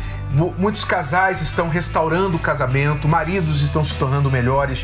Muitos 0.57 0.83
casais 0.83 1.41
estão 1.41 1.69
restaurando 1.69 2.37
o 2.37 2.39
casamento, 2.39 3.07
maridos 3.07 3.61
estão 3.61 3.83
se 3.83 3.95
tornando 3.95 4.31
melhores, 4.31 4.83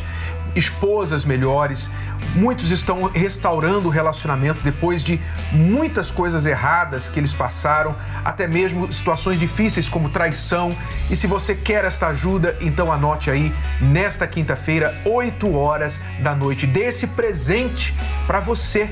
esposas 0.56 1.26
melhores. 1.26 1.90
Muitos 2.36 2.72
estão 2.72 3.10
restaurando 3.14 3.88
o 3.88 3.92
relacionamento 3.92 4.62
depois 4.62 5.04
de 5.04 5.20
muitas 5.52 6.12
coisas 6.12 6.46
erradas 6.46 7.10
que 7.10 7.20
eles 7.20 7.34
passaram, 7.34 7.96
até 8.24 8.48
mesmo 8.48 8.92
situações 8.92 9.40
difíceis 9.40 9.90
como 9.90 10.10
traição. 10.10 10.76
E 11.10 11.16
se 11.16 11.28
você 11.28 11.56
quer 11.56 11.86
esta 11.86 12.08
ajuda, 12.08 12.56
então 12.62 12.92
anote 12.92 13.32
aí 13.32 13.54
nesta 13.82 14.28
quinta-feira, 14.28 14.96
8 15.06 15.56
horas 15.56 16.00
da 16.22 16.36
noite. 16.36 16.68
Dê 16.68 16.86
esse 16.86 17.08
presente 17.08 17.96
para 18.28 18.40
você. 18.40 18.90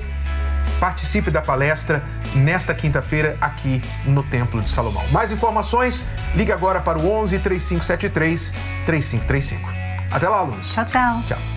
Participe 0.79 1.31
da 1.31 1.41
palestra 1.41 2.03
nesta 2.35 2.73
quinta-feira 2.73 3.35
aqui 3.41 3.81
no 4.05 4.21
Templo 4.21 4.61
de 4.61 4.69
Salomão. 4.69 5.03
Mais 5.11 5.31
informações? 5.31 6.05
Ligue 6.35 6.51
agora 6.51 6.81
para 6.81 6.99
o 6.99 7.09
11 7.09 7.39
3573 7.39 8.53
3535. 8.85 9.73
Até 10.11 10.29
lá, 10.29 10.37
alunos. 10.37 10.73
Tchau, 10.73 10.85
tchau. 10.85 11.23
Tchau. 11.25 11.56